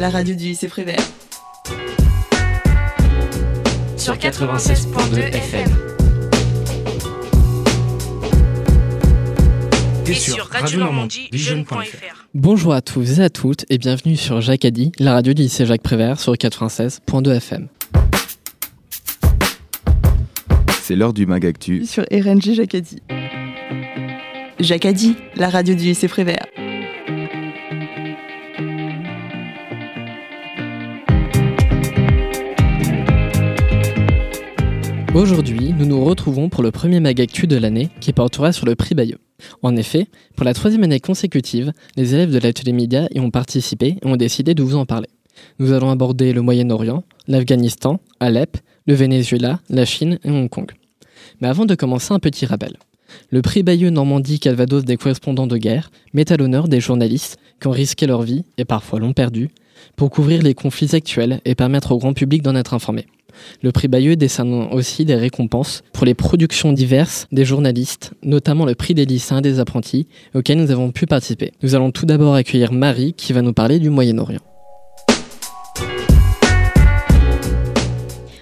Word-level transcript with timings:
la 0.00 0.08
radio 0.08 0.34
du 0.34 0.44
lycée 0.44 0.66
Prévert. 0.66 0.98
Sur 3.98 4.14
96.2 4.14 5.18
FM. 5.18 5.68
Et 10.06 10.14
sur 10.14 10.46
Radio 10.46 10.78
Normandie, 10.80 11.28
jeune.fr. 11.34 12.28
Bonjour 12.32 12.72
à 12.72 12.80
tous 12.80 13.18
et 13.18 13.22
à 13.22 13.28
toutes 13.28 13.66
et 13.68 13.76
bienvenue 13.76 14.16
sur 14.16 14.40
Jacadi, 14.40 14.90
la 14.98 15.12
radio 15.12 15.34
du 15.34 15.42
lycée 15.42 15.66
Jacques 15.66 15.82
Prévert 15.82 16.18
sur 16.18 16.32
96.2 16.32 17.36
FM. 17.36 17.68
C'est 20.80 20.96
l'heure 20.96 21.12
du 21.12 21.26
Magactu 21.26 21.84
Sur 21.84 22.04
RNG 22.10 22.54
Jacadi. 22.54 23.02
Jacadi, 24.58 25.16
la 25.36 25.50
radio 25.50 25.74
du 25.74 25.84
lycée 25.84 26.08
Prévert. 26.08 26.46
Aujourd'hui, 35.12 35.74
nous 35.76 35.86
nous 35.86 36.04
retrouvons 36.04 36.48
pour 36.48 36.62
le 36.62 36.70
premier 36.70 37.00
Magactu 37.00 37.48
de 37.48 37.56
l'année 37.56 37.90
qui 38.00 38.12
portera 38.12 38.52
sur 38.52 38.64
le 38.64 38.76
prix 38.76 38.94
Bayeux. 38.94 39.18
En 39.60 39.74
effet, 39.74 40.06
pour 40.36 40.44
la 40.44 40.54
troisième 40.54 40.84
année 40.84 41.00
consécutive, 41.00 41.72
les 41.96 42.14
élèves 42.14 42.30
de 42.30 42.38
l'atelier 42.38 42.72
média 42.72 43.08
y 43.12 43.18
ont 43.18 43.32
participé 43.32 43.96
et 44.00 44.06
ont 44.06 44.16
décidé 44.16 44.54
de 44.54 44.62
vous 44.62 44.76
en 44.76 44.86
parler. 44.86 45.08
Nous 45.58 45.72
allons 45.72 45.90
aborder 45.90 46.32
le 46.32 46.42
Moyen-Orient, 46.42 47.02
l'Afghanistan, 47.26 47.98
Alep, 48.20 48.56
le 48.86 48.94
Venezuela, 48.94 49.58
la 49.68 49.84
Chine 49.84 50.20
et 50.22 50.30
Hong 50.30 50.48
Kong. 50.48 50.70
Mais 51.40 51.48
avant 51.48 51.66
de 51.66 51.74
commencer, 51.74 52.14
un 52.14 52.20
petit 52.20 52.46
rappel. 52.46 52.76
Le 53.30 53.42
prix 53.42 53.64
Bayeux 53.64 53.90
Normandie 53.90 54.38
Calvados 54.38 54.84
des 54.84 54.96
correspondants 54.96 55.48
de 55.48 55.56
guerre 55.56 55.90
met 56.14 56.30
à 56.30 56.36
l'honneur 56.36 56.68
des 56.68 56.80
journalistes 56.80 57.36
qui 57.60 57.66
ont 57.66 57.72
risqué 57.72 58.06
leur 58.06 58.22
vie, 58.22 58.44
et 58.58 58.64
parfois 58.64 59.00
l'ont 59.00 59.12
perdu, 59.12 59.48
pour 59.96 60.10
couvrir 60.10 60.40
les 60.42 60.54
conflits 60.54 60.94
actuels 60.94 61.40
et 61.44 61.56
permettre 61.56 61.90
au 61.90 61.98
grand 61.98 62.12
public 62.12 62.42
d'en 62.42 62.54
être 62.54 62.74
informé. 62.74 63.06
Le 63.62 63.72
prix 63.72 63.88
Bayeux 63.88 64.16
décerne 64.16 64.68
aussi 64.72 65.04
des 65.04 65.16
récompenses 65.16 65.82
pour 65.92 66.06
les 66.06 66.14
productions 66.14 66.72
diverses 66.72 67.26
des 67.32 67.44
journalistes, 67.44 68.12
notamment 68.22 68.64
le 68.64 68.74
prix 68.74 68.94
des 68.94 69.04
lycéens 69.04 69.40
des 69.40 69.60
apprentis, 69.60 70.06
auquel 70.34 70.58
nous 70.58 70.70
avons 70.70 70.90
pu 70.90 71.06
participer. 71.06 71.52
Nous 71.62 71.74
allons 71.74 71.90
tout 71.90 72.06
d'abord 72.06 72.34
accueillir 72.34 72.72
Marie 72.72 73.12
qui 73.14 73.32
va 73.32 73.42
nous 73.42 73.52
parler 73.52 73.78
du 73.78 73.90
Moyen-Orient. 73.90 74.40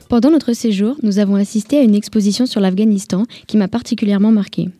Pendant 0.08 0.30
notre 0.30 0.54
séjour, 0.54 0.96
nous 1.02 1.18
avons 1.18 1.34
assisté 1.34 1.78
à 1.78 1.82
une 1.82 1.94
exposition 1.94 2.46
sur 2.46 2.62
l'Afghanistan 2.62 3.24
qui 3.46 3.58
m'a 3.58 3.68
particulièrement 3.68 4.32
marqué. 4.32 4.70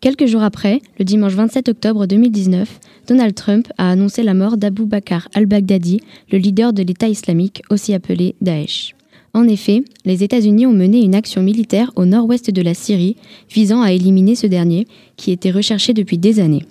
Quelques 0.00 0.26
jours 0.26 0.42
après, 0.42 0.80
le 0.98 1.04
dimanche 1.04 1.32
27 1.32 1.70
octobre 1.70 2.06
2019, 2.06 2.80
Donald 3.08 3.34
Trump 3.34 3.68
a 3.78 3.90
annoncé 3.90 4.22
la 4.22 4.34
mort 4.34 4.56
d'Abu 4.56 4.84
Bakr 4.84 5.28
al-Baghdadi, 5.34 6.00
le 6.30 6.38
leader 6.38 6.72
de 6.72 6.82
l'État 6.82 7.08
islamique, 7.08 7.62
aussi 7.70 7.94
appelé 7.94 8.34
Daesh. 8.40 8.93
En 9.34 9.48
effet, 9.48 9.82
les 10.04 10.22
États-Unis 10.22 10.64
ont 10.64 10.72
mené 10.72 11.02
une 11.02 11.16
action 11.16 11.42
militaire 11.42 11.90
au 11.96 12.04
nord-ouest 12.04 12.50
de 12.50 12.62
la 12.62 12.72
Syrie 12.72 13.16
visant 13.50 13.82
à 13.82 13.92
éliminer 13.92 14.36
ce 14.36 14.46
dernier, 14.46 14.86
qui 15.16 15.32
était 15.32 15.50
recherché 15.50 15.92
depuis 15.92 16.18
des 16.18 16.38
années. 16.38 16.64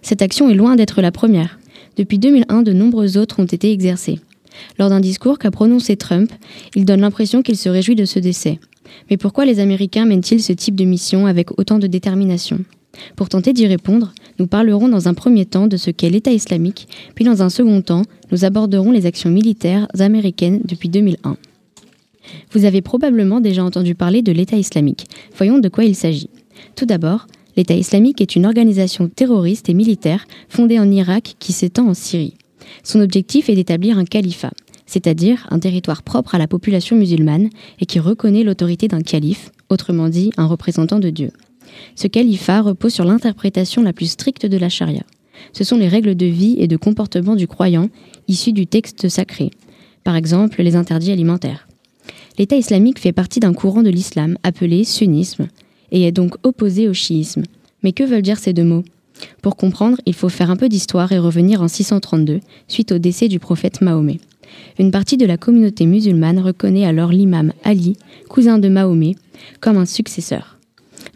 Cette 0.00 0.22
action 0.22 0.48
est 0.48 0.54
loin 0.54 0.74
d'être 0.74 1.02
la 1.02 1.12
première. 1.12 1.58
Depuis 1.96 2.18
2001, 2.18 2.62
de 2.62 2.72
nombreux 2.72 3.18
autres 3.18 3.40
ont 3.40 3.44
été 3.44 3.70
exercés. 3.70 4.20
Lors 4.78 4.88
d'un 4.88 5.00
discours 5.00 5.38
qu'a 5.38 5.50
prononcé 5.50 5.96
Trump, 5.96 6.32
il 6.74 6.86
donne 6.86 7.02
l'impression 7.02 7.42
qu'il 7.42 7.58
se 7.58 7.68
réjouit 7.68 7.94
de 7.94 8.06
ce 8.06 8.18
décès. 8.18 8.58
Mais 9.10 9.18
pourquoi 9.18 9.44
les 9.44 9.60
Américains 9.60 10.06
mènent-ils 10.06 10.42
ce 10.42 10.54
type 10.54 10.76
de 10.76 10.84
mission 10.84 11.26
avec 11.26 11.58
autant 11.58 11.78
de 11.78 11.86
détermination? 11.86 12.60
Pour 13.16 13.28
tenter 13.28 13.52
d'y 13.52 13.66
répondre, 13.66 14.14
nous 14.38 14.46
parlerons 14.46 14.88
dans 14.88 15.08
un 15.08 15.14
premier 15.14 15.44
temps 15.44 15.66
de 15.66 15.76
ce 15.76 15.90
qu'est 15.90 16.08
l'État 16.08 16.32
islamique, 16.32 16.88
puis 17.14 17.26
dans 17.26 17.42
un 17.42 17.50
second 17.50 17.82
temps, 17.82 18.02
nous 18.32 18.46
aborderons 18.46 18.92
les 18.92 19.04
actions 19.04 19.30
militaires 19.30 19.86
américaines 19.98 20.62
depuis 20.64 20.88
2001. 20.88 21.36
Vous 22.52 22.64
avez 22.64 22.82
probablement 22.82 23.40
déjà 23.40 23.64
entendu 23.64 23.94
parler 23.94 24.22
de 24.22 24.32
l'État 24.32 24.56
islamique. 24.56 25.06
Voyons 25.36 25.58
de 25.58 25.68
quoi 25.68 25.84
il 25.84 25.94
s'agit. 25.94 26.30
Tout 26.76 26.86
d'abord, 26.86 27.26
l'État 27.56 27.74
islamique 27.74 28.20
est 28.20 28.36
une 28.36 28.46
organisation 28.46 29.08
terroriste 29.08 29.68
et 29.68 29.74
militaire 29.74 30.26
fondée 30.48 30.78
en 30.78 30.90
Irak 30.90 31.34
qui 31.38 31.52
s'étend 31.52 31.88
en 31.88 31.94
Syrie. 31.94 32.34
Son 32.82 33.00
objectif 33.00 33.48
est 33.48 33.54
d'établir 33.54 33.98
un 33.98 34.04
califat, 34.04 34.52
c'est-à-dire 34.86 35.46
un 35.50 35.58
territoire 35.58 36.02
propre 36.02 36.34
à 36.34 36.38
la 36.38 36.48
population 36.48 36.96
musulmane 36.96 37.50
et 37.80 37.86
qui 37.86 38.00
reconnaît 38.00 38.42
l'autorité 38.42 38.88
d'un 38.88 39.02
calife, 39.02 39.50
autrement 39.68 40.08
dit 40.08 40.30
un 40.36 40.46
représentant 40.46 40.98
de 40.98 41.10
Dieu. 41.10 41.30
Ce 41.94 42.08
califat 42.08 42.62
repose 42.62 42.94
sur 42.94 43.04
l'interprétation 43.04 43.82
la 43.82 43.92
plus 43.92 44.10
stricte 44.10 44.46
de 44.46 44.56
la 44.56 44.68
charia. 44.68 45.02
Ce 45.52 45.64
sont 45.64 45.76
les 45.76 45.88
règles 45.88 46.16
de 46.16 46.26
vie 46.26 46.56
et 46.58 46.66
de 46.66 46.76
comportement 46.76 47.36
du 47.36 47.46
croyant 47.46 47.88
issues 48.26 48.52
du 48.52 48.66
texte 48.66 49.08
sacré, 49.08 49.50
par 50.04 50.16
exemple 50.16 50.62
les 50.62 50.74
interdits 50.76 51.12
alimentaires. 51.12 51.67
L'État 52.38 52.56
islamique 52.56 53.00
fait 53.00 53.12
partie 53.12 53.40
d'un 53.40 53.52
courant 53.52 53.82
de 53.82 53.90
l'islam 53.90 54.38
appelé 54.44 54.84
sunnisme 54.84 55.48
et 55.90 56.04
est 56.04 56.12
donc 56.12 56.36
opposé 56.44 56.88
au 56.88 56.94
chiisme. 56.94 57.42
Mais 57.82 57.92
que 57.92 58.04
veulent 58.04 58.22
dire 58.22 58.38
ces 58.38 58.52
deux 58.52 58.64
mots? 58.64 58.84
Pour 59.42 59.56
comprendre, 59.56 59.98
il 60.06 60.14
faut 60.14 60.28
faire 60.28 60.50
un 60.50 60.56
peu 60.56 60.68
d'histoire 60.68 61.10
et 61.10 61.18
revenir 61.18 61.60
en 61.62 61.68
632, 61.68 62.38
suite 62.68 62.92
au 62.92 62.98
décès 62.98 63.26
du 63.26 63.40
prophète 63.40 63.80
Mahomet. 63.80 64.20
Une 64.78 64.92
partie 64.92 65.16
de 65.16 65.26
la 65.26 65.36
communauté 65.36 65.86
musulmane 65.86 66.38
reconnaît 66.38 66.86
alors 66.86 67.10
l'imam 67.10 67.52
Ali, 67.64 67.96
cousin 68.28 68.58
de 68.58 68.68
Mahomet, 68.68 69.16
comme 69.60 69.76
un 69.76 69.86
successeur. 69.86 70.58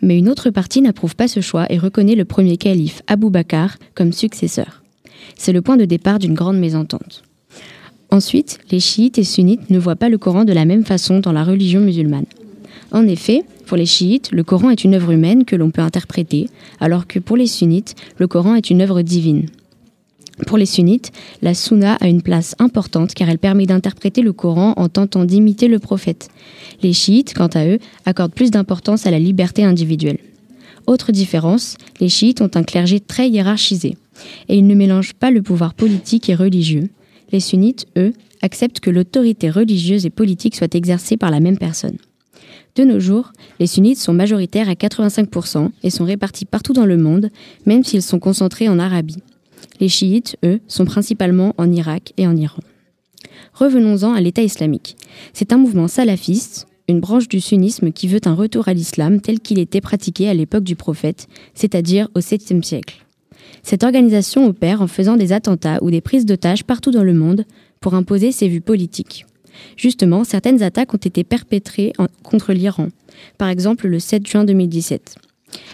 Mais 0.01 0.19
une 0.19 0.29
autre 0.29 0.51
partie 0.51 0.83
n'approuve 0.83 1.15
pas 1.15 1.29
ce 1.29 1.41
choix 1.41 1.67
et 1.71 1.79
reconnaît 1.79 2.17
le 2.17 2.25
premier 2.25 2.57
calife, 2.57 3.03
Abou 3.07 3.31
Bakr, 3.31 3.79
comme 3.95 4.13
successeur. 4.13 4.83
C'est 5.37 5.53
le 5.53 5.63
point 5.63 5.77
de 5.77 5.85
départ 5.85 6.19
d'une 6.19 6.35
grande 6.35 6.59
mésentente. 6.59 7.23
Ensuite, 8.13 8.59
les 8.71 8.79
chiites 8.79 9.17
et 9.17 9.25
sunnites 9.25 9.71
ne 9.71 9.79
voient 9.79 9.97
pas 9.97 10.11
le 10.11 10.19
Coran 10.19 10.45
de 10.45 10.53
la 10.53 10.67
même 10.67 10.85
façon 10.85 11.21
dans 11.21 11.33
la 11.33 11.45
religion 11.45 11.81
musulmane. 11.81 12.27
En 12.91 13.09
effet, 13.09 13.43
pour 13.65 13.79
les 13.79 13.87
chiites, 13.87 14.29
le 14.33 14.45
Coran 14.45 14.69
est 14.69 14.85
une 14.85 14.95
œuvre 14.95 15.13
humaine 15.13 15.47
que 15.47 15.57
l'on 15.57 15.71
peut 15.71 15.81
interpréter, 15.81 16.51
alors 16.79 17.07
que 17.07 17.19
pour 17.19 17.39
les 17.39 17.47
sunnites, 17.47 17.95
le 18.19 18.27
Coran 18.27 18.55
est 18.55 18.69
une 18.69 18.83
œuvre 18.83 19.01
divine. 19.01 19.47
Pour 20.47 20.59
les 20.59 20.67
sunnites, 20.67 21.11
la 21.41 21.55
sunna 21.55 21.95
a 22.03 22.09
une 22.09 22.21
place 22.21 22.55
importante 22.59 23.15
car 23.15 23.31
elle 23.31 23.39
permet 23.39 23.65
d'interpréter 23.65 24.21
le 24.21 24.35
Coran 24.35 24.75
en 24.77 24.91
tentant 24.91 25.25
d'imiter 25.25 25.67
le 25.67 25.79
prophète. 25.79 26.29
Les 26.83 26.93
chiites, 26.93 27.33
quant 27.33 27.47
à 27.55 27.65
eux, 27.65 27.79
accordent 28.05 28.35
plus 28.35 28.51
d'importance 28.51 29.07
à 29.07 29.11
la 29.11 29.19
liberté 29.19 29.65
individuelle. 29.65 30.19
Autre 30.87 31.13
différence, 31.13 31.79
les 31.99 32.11
chiites 32.11 32.43
ont 32.43 32.51
un 32.57 32.63
clergé 32.63 33.01
très 33.01 33.31
hiérarchisé, 33.31 33.97
et 34.51 34.59
ils 34.59 34.67
ne 34.67 34.75
mélangent 34.75 35.15
pas 35.15 35.31
le 35.31 35.41
pouvoir 35.41 35.73
politique 35.73 36.29
et 36.29 36.35
religieux, 36.35 36.91
les 37.33 37.41
sunnites, 37.41 37.87
eux, 37.97 38.13
acceptent 38.43 38.81
que 38.81 38.91
l'autorité 38.91 39.51
religieuse 39.51 40.07
et 40.07 40.11
politique 40.11 40.57
soit 40.57 40.75
exercée 40.75 41.17
par 41.17 41.31
la 41.31 41.41
même 41.41 41.59
personne. 41.59 41.97
De 42.75 42.85
nos 42.85 43.01
jours, 43.01 43.33
les 43.61 43.67
sunnites 43.67 43.99
sont 43.99 44.15
majoritaires 44.15 44.69
à 44.69 44.75
85% 44.75 45.71
et 45.83 45.91
sont 45.91 46.05
répartis 46.05 46.47
partout 46.47 46.73
dans 46.73 46.87
le 46.87 46.97
monde, 46.97 47.29
même 47.67 47.85
s'ils 47.85 48.03
sont 48.03 48.19
concentrés 48.19 48.69
en 48.69 48.79
Arabie. 48.79 49.23
Les 49.81 49.89
chiites, 49.89 50.37
eux, 50.45 50.61
sont 50.69 50.85
principalement 50.85 51.55
en 51.59 51.71
Irak 51.71 52.13
et 52.17 52.27
en 52.27 52.37
Iran. 52.37 52.61
Revenons-en 53.55 54.15
à 54.15 54.21
l'État 54.21 54.43
islamique. 54.43 54.97
C'est 55.35 55.53
un 55.53 55.59
mouvement 55.59 55.89
salafiste, 55.89 56.67
une 56.89 57.01
branche 57.01 57.29
du 57.29 57.41
sunnisme 57.41 57.93
qui 57.93 58.09
veut 58.09 58.21
un 58.25 58.35
retour 58.35 58.69
à 58.69 58.75
l'islam 58.75 59.21
tel 59.21 59.41
qu'il 59.41 59.59
était 59.59 59.81
pratiqué 59.81 60.29
à 60.29 60.35
l'époque 60.35 60.65
du 60.65 60.77
prophète, 60.77 61.29
c'est-à-dire 61.55 62.09
au 62.15 62.21
7e 62.21 62.63
siècle. 62.63 63.05
Cette 63.63 63.85
organisation 63.85 64.47
opère 64.47 64.83
en 64.83 64.87
faisant 64.87 65.17
des 65.17 65.33
attentats 65.33 65.79
ou 65.83 65.91
des 65.91 66.01
prises 66.01 66.27
d'otages 66.27 66.65
partout 66.65 66.91
dans 66.91 67.05
le 67.05 67.15
monde 67.15 67.45
pour 67.81 67.95
imposer 67.95 68.33
ses 68.33 68.49
vues 68.49 68.61
politiques. 68.61 69.27
Justement, 69.77 70.25
certaines 70.25 70.63
attaques 70.63 70.95
ont 70.95 70.99
été 70.99 71.25
perpétrées 71.25 71.93
contre 72.23 72.53
l'Iran, 72.53 72.89
par 73.39 73.49
exemple 73.49 73.87
le 73.89 73.99
7 73.99 74.27
juin 74.27 74.45
2017. 74.45 75.17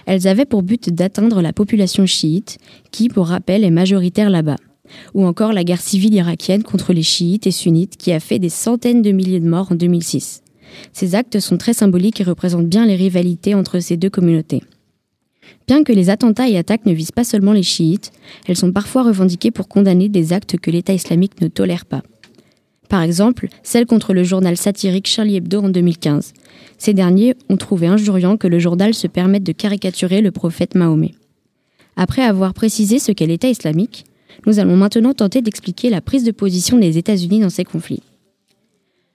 Elles 0.07 0.27
avaient 0.27 0.45
pour 0.45 0.63
but 0.63 0.91
d'atteindre 0.91 1.41
la 1.41 1.53
population 1.53 2.07
chiite, 2.07 2.59
qui, 2.91 3.09
pour 3.09 3.29
rappel, 3.29 3.65
est 3.65 3.71
majoritaire 3.71 4.31
là-bas, 4.31 4.57
ou 5.15 5.25
encore 5.25 5.53
la 5.53 5.65
guerre 5.65 5.81
civile 5.81 6.15
irakienne 6.15 6.63
contre 6.63 6.93
les 6.93 7.03
chiites 7.03 7.47
et 7.47 7.53
sunnites 7.53 7.97
qui 7.97 8.13
a 8.13 8.21
fait 8.21 8.39
des 8.39 8.49
centaines 8.49 9.03
de 9.03 9.13
milliers 9.13 9.41
de 9.41 9.49
morts 9.49 9.71
en 9.71 9.77
2006. 9.77 10.43
Ces 10.93 11.15
actes 11.15 11.41
sont 11.41 11.59
très 11.59 11.73
symboliques 11.73 12.21
et 12.21 12.25
représentent 12.25 12.69
bien 12.69 12.87
les 12.87 12.97
rivalités 12.97 13.55
entre 13.55 13.81
ces 13.81 13.97
deux 13.97 14.11
communautés. 14.11 14.63
Bien 15.67 15.85
que 15.85 15.93
les 15.93 16.11
attentats 16.11 16.49
et 16.49 16.57
attaques 16.57 16.87
ne 16.87 16.93
visent 16.93 17.13
pas 17.13 17.25
seulement 17.25 17.53
les 17.53 17.63
chiites, 17.63 18.11
elles 18.47 18.57
sont 18.57 18.73
parfois 18.73 19.03
revendiquées 19.03 19.51
pour 19.51 19.69
condamner 19.69 20.09
des 20.09 20.33
actes 20.33 20.59
que 20.59 20.71
l'État 20.71 20.95
islamique 20.95 21.41
ne 21.41 21.49
tolère 21.49 21.85
pas. 21.85 22.03
Par 22.89 23.03
exemple, 23.03 23.49
celle 23.63 23.87
contre 23.87 24.15
le 24.15 24.25
journal 24.25 24.57
satirique 24.57 25.07
Charlie 25.07 25.37
Hebdo 25.37 25.61
en 25.61 25.69
2015. 25.69 26.33
Ces 26.79 26.95
derniers 26.95 27.35
ont 27.51 27.59
trouvé 27.59 27.87
injuriant 27.87 28.37
que 28.37 28.49
le 28.49 28.59
journal 28.59 28.95
se 28.95 29.07
permette 29.07 29.43
de 29.45 29.53
caricaturer 29.53 30.23
le 30.23 30.31
prophète 30.31 30.75
Mahomet. 30.75 31.13
Après 31.97 32.23
avoir 32.23 32.55
précisé 32.55 32.99
ce 32.99 33.13
qu'est 33.13 33.27
l'État 33.27 33.49
islamique, 33.49 34.07
nous 34.47 34.59
allons 34.59 34.77
maintenant 34.77 35.13
tenter 35.13 35.43
d'expliquer 35.43 35.91
la 35.91 36.01
prise 36.01 36.25
de 36.25 36.31
position 36.31 36.79
des 36.79 36.97
États-Unis 36.97 37.41
dans 37.41 37.51
ces 37.51 37.65
conflits. 37.65 38.03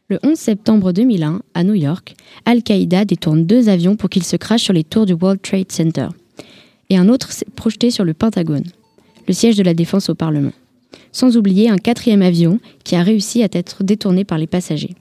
Le 0.09 0.19
11 0.21 0.37
septembre 0.37 0.91
2001, 0.91 1.41
à 1.53 1.63
New 1.63 1.73
York, 1.73 2.15
Al-Qaïda 2.45 3.05
détourne 3.05 3.45
deux 3.45 3.69
avions 3.69 3.95
pour 3.95 4.09
qu'ils 4.09 4.25
se 4.25 4.35
crachent 4.35 4.63
sur 4.63 4.73
les 4.73 4.83
tours 4.83 5.05
du 5.05 5.13
World 5.13 5.41
Trade 5.41 5.71
Center 5.71 6.09
et 6.93 6.97
un 6.97 7.09
autre 7.09 7.31
projeté 7.55 7.89
sur 7.89 8.03
le 8.03 8.13
Pentagone, 8.13 8.65
le 9.27 9.33
siège 9.33 9.57
de 9.57 9.63
la 9.63 9.73
défense 9.73 10.09
au 10.09 10.15
Parlement. 10.15 10.53
sans 11.11 11.37
oublier 11.37 11.69
un 11.69 11.77
quatrième 11.77 12.21
avion 12.21 12.59
qui 12.83 12.95
a 12.95 13.03
réussi 13.03 13.41
à 13.43 13.47
être 13.51 13.83
détourné 13.83 14.25
par 14.25 14.37
les 14.37 14.47
passagers. 14.47 14.95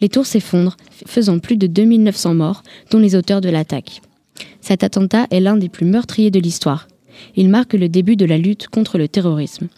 Les 0.00 0.08
tours 0.08 0.26
s'effondrent, 0.26 0.76
faisant 1.06 1.38
plus 1.38 1.56
de 1.56 1.68
2900 1.68 2.34
morts, 2.34 2.62
dont 2.90 2.98
les 2.98 3.14
auteurs 3.14 3.40
de 3.40 3.48
l'attaque. 3.48 4.02
Cet 4.60 4.82
attentat 4.82 5.26
est 5.30 5.40
l'un 5.40 5.56
des 5.56 5.68
plus 5.68 5.86
meurtriers 5.86 6.32
de 6.32 6.40
l'histoire. 6.40 6.88
Il 7.36 7.48
marque 7.48 7.74
le 7.74 7.88
début 7.88 8.16
de 8.16 8.24
la 8.24 8.38
lutte 8.38 8.68
contre 8.68 8.98
le 8.98 9.08
terrorisme. 9.08 9.68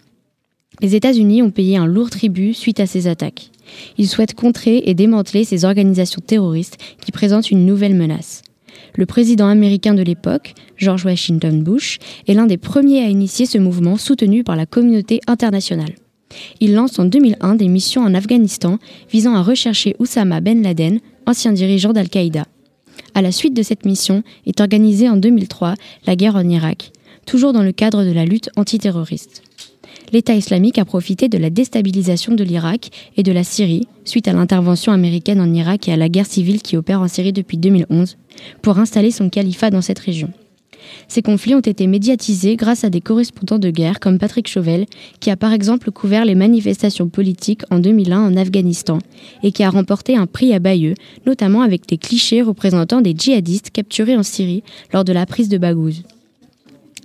Les 0.80 0.94
États-Unis 0.94 1.42
ont 1.42 1.50
payé 1.50 1.76
un 1.76 1.86
lourd 1.86 2.10
tribut 2.10 2.54
suite 2.54 2.80
à 2.80 2.86
ces 2.86 3.06
attaques. 3.06 3.50
Ils 3.98 4.08
souhaitent 4.08 4.34
contrer 4.34 4.82
et 4.86 4.94
démanteler 4.94 5.44
ces 5.44 5.64
organisations 5.64 6.22
terroristes 6.26 6.78
qui 7.04 7.12
présentent 7.12 7.50
une 7.50 7.66
nouvelle 7.66 7.94
menace. 7.94 8.42
Le 8.96 9.06
président 9.06 9.48
américain 9.48 9.94
de 9.94 10.02
l'époque, 10.02 10.54
George 10.76 11.04
Washington 11.04 11.62
Bush, 11.62 11.98
est 12.28 12.34
l'un 12.34 12.46
des 12.46 12.56
premiers 12.56 13.04
à 13.04 13.08
initier 13.08 13.44
ce 13.44 13.58
mouvement 13.58 13.96
soutenu 13.96 14.44
par 14.44 14.54
la 14.54 14.66
communauté 14.66 15.20
internationale. 15.26 15.94
Il 16.60 16.74
lance 16.74 16.98
en 16.98 17.04
2001 17.04 17.56
des 17.56 17.68
missions 17.68 18.02
en 18.02 18.14
Afghanistan 18.14 18.78
visant 19.10 19.34
à 19.34 19.42
rechercher 19.42 19.96
Oussama 19.98 20.40
Ben 20.40 20.62
Laden, 20.62 21.00
ancien 21.26 21.52
dirigeant 21.52 21.92
d'Al-Qaïda. 21.92 22.44
À 23.14 23.22
la 23.22 23.32
suite 23.32 23.54
de 23.54 23.62
cette 23.62 23.84
mission 23.84 24.22
est 24.46 24.60
organisée 24.60 25.08
en 25.08 25.16
2003 25.16 25.74
la 26.06 26.16
guerre 26.16 26.36
en 26.36 26.48
Irak, 26.48 26.92
toujours 27.26 27.52
dans 27.52 27.62
le 27.62 27.72
cadre 27.72 28.04
de 28.04 28.12
la 28.12 28.24
lutte 28.24 28.50
antiterroriste 28.56 29.42
l'État 30.12 30.34
islamique 30.34 30.78
a 30.78 30.84
profité 30.84 31.28
de 31.28 31.38
la 31.38 31.50
déstabilisation 31.50 32.34
de 32.34 32.44
l'Irak 32.44 32.90
et 33.16 33.22
de 33.22 33.32
la 33.32 33.44
Syrie 33.44 33.88
suite 34.04 34.28
à 34.28 34.32
l'intervention 34.32 34.92
américaine 34.92 35.40
en 35.40 35.52
Irak 35.52 35.88
et 35.88 35.92
à 35.92 35.96
la 35.96 36.08
guerre 36.08 36.26
civile 36.26 36.62
qui 36.62 36.76
opère 36.76 37.00
en 37.00 37.08
Syrie 37.08 37.32
depuis 37.32 37.58
2011 37.58 38.16
pour 38.62 38.78
installer 38.78 39.10
son 39.10 39.28
califat 39.28 39.70
dans 39.70 39.82
cette 39.82 39.98
région. 39.98 40.30
Ces 41.08 41.22
conflits 41.22 41.54
ont 41.54 41.60
été 41.60 41.86
médiatisés 41.86 42.56
grâce 42.56 42.84
à 42.84 42.90
des 42.90 43.00
correspondants 43.00 43.58
de 43.58 43.70
guerre 43.70 44.00
comme 44.00 44.18
Patrick 44.18 44.48
Chauvel, 44.48 44.86
qui 45.20 45.30
a 45.30 45.36
par 45.36 45.52
exemple 45.52 45.90
couvert 45.90 46.24
les 46.24 46.34
manifestations 46.34 47.08
politiques 47.08 47.62
en 47.70 47.78
2001 47.78 48.20
en 48.20 48.36
Afghanistan 48.36 48.98
et 49.42 49.52
qui 49.52 49.62
a 49.62 49.70
remporté 49.70 50.16
un 50.16 50.26
prix 50.26 50.54
à 50.54 50.58
Bayeux, 50.58 50.94
notamment 51.26 51.62
avec 51.62 51.86
des 51.88 51.98
clichés 51.98 52.42
représentant 52.42 53.00
des 53.00 53.14
djihadistes 53.16 53.70
capturés 53.70 54.16
en 54.16 54.22
Syrie 54.22 54.62
lors 54.92 55.04
de 55.04 55.12
la 55.12 55.26
prise 55.26 55.48
de 55.48 55.58
Baghouz. 55.58 56.02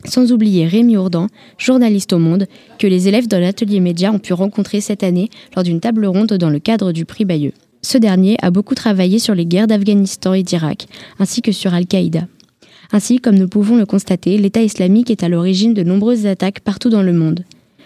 Sans 0.06 0.32
oublier 0.32 0.66
Rémi 0.66 0.98
Ourdan, 0.98 1.28
journaliste 1.58 2.14
au 2.14 2.20
Monde, 2.20 2.48
que 2.78 2.88
les 2.88 3.08
élèves 3.08 3.28
de 3.28 3.38
l'atelier 3.38 3.80
média 3.80 4.12
ont 4.12 4.20
pu 4.20 4.34
rencontrer 4.34 4.82
cette 4.82 5.04
année 5.04 5.30
lors 5.56 5.64
d'une 5.64 5.80
table 5.80 6.06
ronde 6.06 6.34
dans 6.34 6.50
le 6.50 6.60
cadre 6.60 6.92
du 6.92 7.06
prix 7.06 7.26
Bayeux. 7.26 7.54
Ce 7.82 7.98
dernier 7.98 8.38
a 8.42 8.52
beaucoup 8.52 8.76
travaillé 8.76 9.20
sur 9.20 9.36
les 9.36 9.46
guerres 9.46 9.68
d'Afghanistan 9.68 10.34
et 10.34 10.44
d'Irak, 10.44 10.88
ainsi 11.20 11.42
que 11.42 11.52
sur 11.52 11.74
Al-Qaïda. 11.74 12.28
Ainsi, 12.92 13.20
comme 13.20 13.38
nous 13.38 13.48
pouvons 13.48 13.76
le 13.76 13.86
constater, 13.86 14.38
l'État 14.38 14.62
islamique 14.62 15.12
est 15.12 15.24
à 15.24 15.30
l'origine 15.30 15.74
de 15.74 15.84
nombreuses 15.84 16.26
attaques 16.26 16.62
partout 16.62 16.90
dans 16.90 17.04
le 17.04 17.14
monde. 17.14 17.44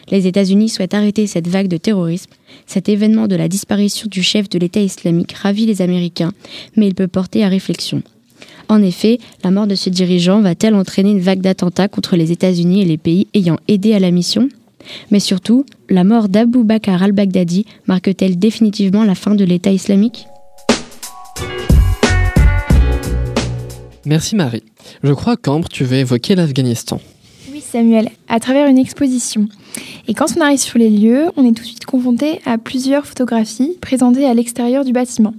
Les 0.09 0.27
États-Unis 0.27 0.69
souhaitent 0.69 0.93
arrêter 0.93 1.27
cette 1.27 1.47
vague 1.47 1.67
de 1.67 1.77
terrorisme. 1.77 2.31
Cet 2.67 2.89
événement 2.89 3.27
de 3.27 3.35
la 3.35 3.47
disparition 3.47 4.07
du 4.09 4.21
chef 4.21 4.49
de 4.49 4.59
l'État 4.59 4.81
islamique 4.81 5.33
ravit 5.33 5.65
les 5.65 5.81
Américains, 5.81 6.33
mais 6.75 6.87
il 6.87 6.95
peut 6.95 7.07
porter 7.07 7.43
à 7.43 7.49
réflexion. 7.49 8.01
En 8.69 8.81
effet, 8.81 9.19
la 9.43 9.51
mort 9.51 9.67
de 9.67 9.75
ce 9.75 9.89
dirigeant 9.89 10.41
va-t-elle 10.41 10.75
entraîner 10.75 11.11
une 11.11 11.19
vague 11.19 11.41
d'attentats 11.41 11.87
contre 11.87 12.15
les 12.15 12.31
États-Unis 12.31 12.81
et 12.81 12.85
les 12.85 12.97
pays 12.97 13.27
ayant 13.33 13.57
aidé 13.67 13.93
à 13.93 13.99
la 13.99 14.11
mission? 14.11 14.49
Mais 15.11 15.19
surtout, 15.19 15.65
la 15.89 16.03
mort 16.03 16.29
d'Abu 16.29 16.63
Bakr 16.63 17.01
al-Baghdadi 17.01 17.65
marque-t-elle 17.87 18.37
définitivement 18.37 19.03
la 19.03 19.15
fin 19.15 19.35
de 19.35 19.43
l'État 19.43 19.71
islamique? 19.71 20.25
Merci 24.05 24.35
Marie. 24.35 24.63
Je 25.01 25.13
crois 25.13 25.37
qu'Ambre, 25.37 25.69
tu 25.69 25.85
veux 25.85 25.97
évoquer 25.97 26.35
l'Afghanistan. 26.35 26.99
Oui 27.51 27.61
Samuel, 27.61 28.09
à 28.27 28.39
travers 28.39 28.67
une 28.67 28.77
exposition. 28.77 29.47
Et 30.07 30.13
quand 30.13 30.25
on 30.37 30.41
arrive 30.41 30.59
sur 30.59 30.77
les 30.77 30.89
lieux, 30.89 31.27
on 31.37 31.45
est 31.45 31.53
tout 31.53 31.63
de 31.63 31.67
suite 31.67 31.85
confronté 31.85 32.41
à 32.45 32.57
plusieurs 32.57 33.05
photographies 33.05 33.77
présentées 33.79 34.25
à 34.25 34.33
l'extérieur 34.33 34.83
du 34.83 34.91
bâtiment. 34.91 35.33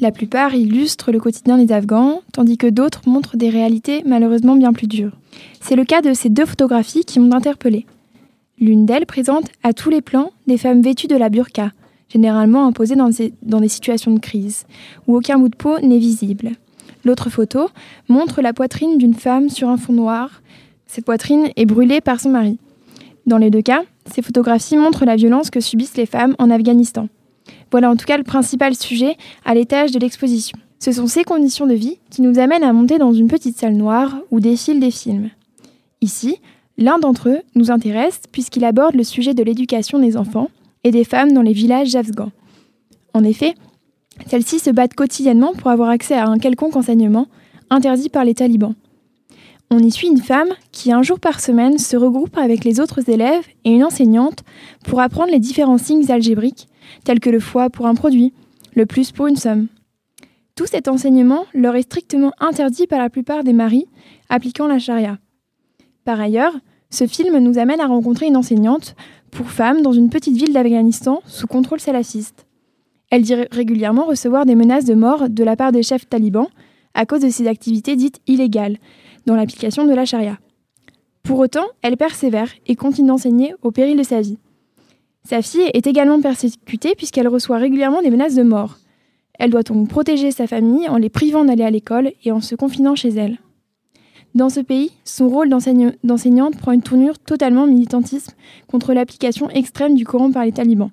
La 0.00 0.10
plupart 0.10 0.54
illustrent 0.54 1.12
le 1.12 1.20
quotidien 1.20 1.58
des 1.58 1.72
Afghans, 1.72 2.22
tandis 2.32 2.58
que 2.58 2.66
d'autres 2.66 3.02
montrent 3.06 3.36
des 3.36 3.48
réalités 3.48 4.02
malheureusement 4.06 4.56
bien 4.56 4.72
plus 4.72 4.86
dures. 4.86 5.16
C'est 5.60 5.76
le 5.76 5.84
cas 5.84 6.02
de 6.02 6.14
ces 6.14 6.28
deux 6.28 6.46
photographies 6.46 7.04
qui 7.04 7.20
m'ont 7.20 7.34
interpellée. 7.34 7.86
L'une 8.58 8.86
d'elles 8.86 9.06
présente 9.06 9.50
à 9.62 9.72
tous 9.72 9.90
les 9.90 10.00
plans 10.00 10.30
des 10.46 10.58
femmes 10.58 10.82
vêtues 10.82 11.08
de 11.08 11.16
la 11.16 11.28
burqa, 11.28 11.72
généralement 12.08 12.66
imposées 12.66 12.96
dans 12.96 13.08
des, 13.60 13.68
situations 13.68 14.12
de 14.12 14.20
crise, 14.20 14.66
où 15.06 15.16
aucun 15.16 15.38
bout 15.38 15.48
de 15.48 15.56
peau 15.56 15.78
n'est 15.80 15.98
visible. 15.98 16.52
L'autre 17.04 17.30
photo 17.30 17.68
montre 18.08 18.42
la 18.42 18.52
poitrine 18.52 18.96
d'une 18.96 19.14
femme 19.14 19.48
sur 19.48 19.68
un 19.68 19.76
fond 19.76 19.92
noir. 19.92 20.42
Cette 20.86 21.04
poitrine 21.04 21.48
est 21.56 21.66
brûlée 21.66 22.00
par 22.00 22.20
son 22.20 22.30
mari. 22.30 22.58
Dans 23.26 23.38
les 23.38 23.50
deux 23.50 23.62
cas, 23.62 23.82
ces 24.06 24.22
photographies 24.22 24.76
montrent 24.76 25.04
la 25.04 25.16
violence 25.16 25.50
que 25.50 25.60
subissent 25.60 25.96
les 25.96 26.06
femmes 26.06 26.36
en 26.38 26.50
Afghanistan. 26.50 27.08
Voilà 27.70 27.90
en 27.90 27.96
tout 27.96 28.06
cas 28.06 28.16
le 28.16 28.24
principal 28.24 28.74
sujet 28.74 29.16
à 29.44 29.54
l'étage 29.54 29.90
de 29.90 29.98
l'exposition. 29.98 30.58
Ce 30.78 30.92
sont 30.92 31.06
ces 31.06 31.24
conditions 31.24 31.66
de 31.66 31.74
vie 31.74 31.98
qui 32.10 32.22
nous 32.22 32.38
amènent 32.38 32.62
à 32.62 32.72
monter 32.72 32.98
dans 32.98 33.12
une 33.12 33.28
petite 33.28 33.58
salle 33.58 33.74
noire 33.74 34.18
où 34.30 34.40
défilent 34.40 34.80
des 34.80 34.90
films. 34.90 35.30
Ici, 36.00 36.36
l'un 36.76 36.98
d'entre 36.98 37.30
eux 37.30 37.40
nous 37.54 37.70
intéresse 37.70 38.20
puisqu'il 38.30 38.64
aborde 38.64 38.94
le 38.94 39.04
sujet 39.04 39.34
de 39.34 39.42
l'éducation 39.42 39.98
des 39.98 40.16
enfants 40.16 40.50
et 40.84 40.90
des 40.90 41.04
femmes 41.04 41.32
dans 41.32 41.42
les 41.42 41.52
villages 41.52 41.96
afghans. 41.96 42.32
En 43.14 43.24
effet, 43.24 43.54
celles-ci 44.26 44.58
se 44.58 44.70
battent 44.70 44.94
quotidiennement 44.94 45.54
pour 45.54 45.70
avoir 45.70 45.88
accès 45.88 46.14
à 46.14 46.26
un 46.26 46.38
quelconque 46.38 46.76
enseignement 46.76 47.28
interdit 47.70 48.10
par 48.10 48.24
les 48.24 48.34
talibans. 48.34 48.74
On 49.70 49.78
y 49.78 49.90
suit 49.90 50.08
une 50.08 50.20
femme 50.20 50.50
qui, 50.70 50.92
un 50.92 51.02
jour 51.02 51.18
par 51.18 51.40
semaine, 51.40 51.78
se 51.78 51.96
regroupe 51.96 52.36
avec 52.36 52.64
les 52.64 52.80
autres 52.80 53.08
élèves 53.08 53.44
et 53.64 53.70
une 53.70 53.84
enseignante 53.84 54.44
pour 54.84 55.00
apprendre 55.00 55.32
les 55.32 55.38
différents 55.38 55.78
signes 55.78 56.10
algébriques 56.10 56.68
tels 57.04 57.20
que 57.20 57.30
le 57.30 57.40
foie 57.40 57.70
pour 57.70 57.86
un 57.86 57.94
produit, 57.94 58.32
le 58.74 58.86
plus 58.86 59.12
pour 59.12 59.26
une 59.26 59.36
somme. 59.36 59.68
Tout 60.54 60.66
cet 60.66 60.88
enseignement 60.88 61.46
leur 61.52 61.74
est 61.74 61.82
strictement 61.82 62.32
interdit 62.38 62.86
par 62.86 63.00
la 63.00 63.10
plupart 63.10 63.42
des 63.42 63.52
maris 63.52 63.86
appliquant 64.28 64.66
la 64.66 64.78
charia. 64.78 65.18
Par 66.04 66.20
ailleurs, 66.20 66.54
ce 66.90 67.06
film 67.06 67.38
nous 67.38 67.58
amène 67.58 67.80
à 67.80 67.86
rencontrer 67.86 68.26
une 68.26 68.36
enseignante 68.36 68.94
pour 69.32 69.50
femmes 69.50 69.82
dans 69.82 69.92
une 69.92 70.10
petite 70.10 70.36
ville 70.36 70.52
d'Afghanistan 70.52 71.22
sous 71.26 71.48
contrôle 71.48 71.80
salafiste. 71.80 72.46
Elle 73.10 73.22
dit 73.22 73.34
régulièrement 73.50 74.04
recevoir 74.04 74.46
des 74.46 74.54
menaces 74.54 74.84
de 74.84 74.94
mort 74.94 75.28
de 75.28 75.44
la 75.44 75.56
part 75.56 75.72
des 75.72 75.82
chefs 75.82 76.08
talibans 76.08 76.48
à 76.94 77.06
cause 77.06 77.20
de 77.20 77.28
ses 77.28 77.48
activités 77.48 77.96
dites 77.96 78.20
illégales 78.26 78.76
dans 79.26 79.34
l'application 79.34 79.86
de 79.86 79.92
la 79.92 80.04
charia. 80.04 80.38
Pour 81.24 81.38
autant, 81.38 81.66
elle 81.82 81.96
persévère 81.96 82.52
et 82.66 82.76
continue 82.76 83.08
d'enseigner 83.08 83.54
au 83.62 83.70
péril 83.70 83.96
de 83.96 84.02
sa 84.02 84.20
vie. 84.20 84.38
Sa 85.26 85.40
fille 85.40 85.70
est 85.72 85.86
également 85.86 86.20
persécutée 86.20 86.94
puisqu'elle 86.94 87.28
reçoit 87.28 87.56
régulièrement 87.56 88.02
des 88.02 88.10
menaces 88.10 88.34
de 88.34 88.42
mort. 88.42 88.78
Elle 89.38 89.50
doit 89.50 89.62
donc 89.62 89.88
protéger 89.88 90.30
sa 90.30 90.46
famille 90.46 90.88
en 90.88 90.98
les 90.98 91.08
privant 91.08 91.44
d'aller 91.44 91.64
à 91.64 91.70
l'école 91.70 92.12
et 92.24 92.30
en 92.30 92.40
se 92.40 92.54
confinant 92.54 92.94
chez 92.94 93.08
elle. 93.08 93.38
Dans 94.34 94.50
ce 94.50 94.60
pays, 94.60 94.90
son 95.04 95.28
rôle 95.28 95.48
d'enseignante 95.48 96.58
prend 96.58 96.72
une 96.72 96.82
tournure 96.82 97.18
totalement 97.18 97.66
militantiste 97.66 98.36
contre 98.66 98.92
l'application 98.92 99.48
extrême 99.48 99.94
du 99.94 100.04
Coran 100.04 100.30
par 100.30 100.44
les 100.44 100.52
talibans. 100.52 100.90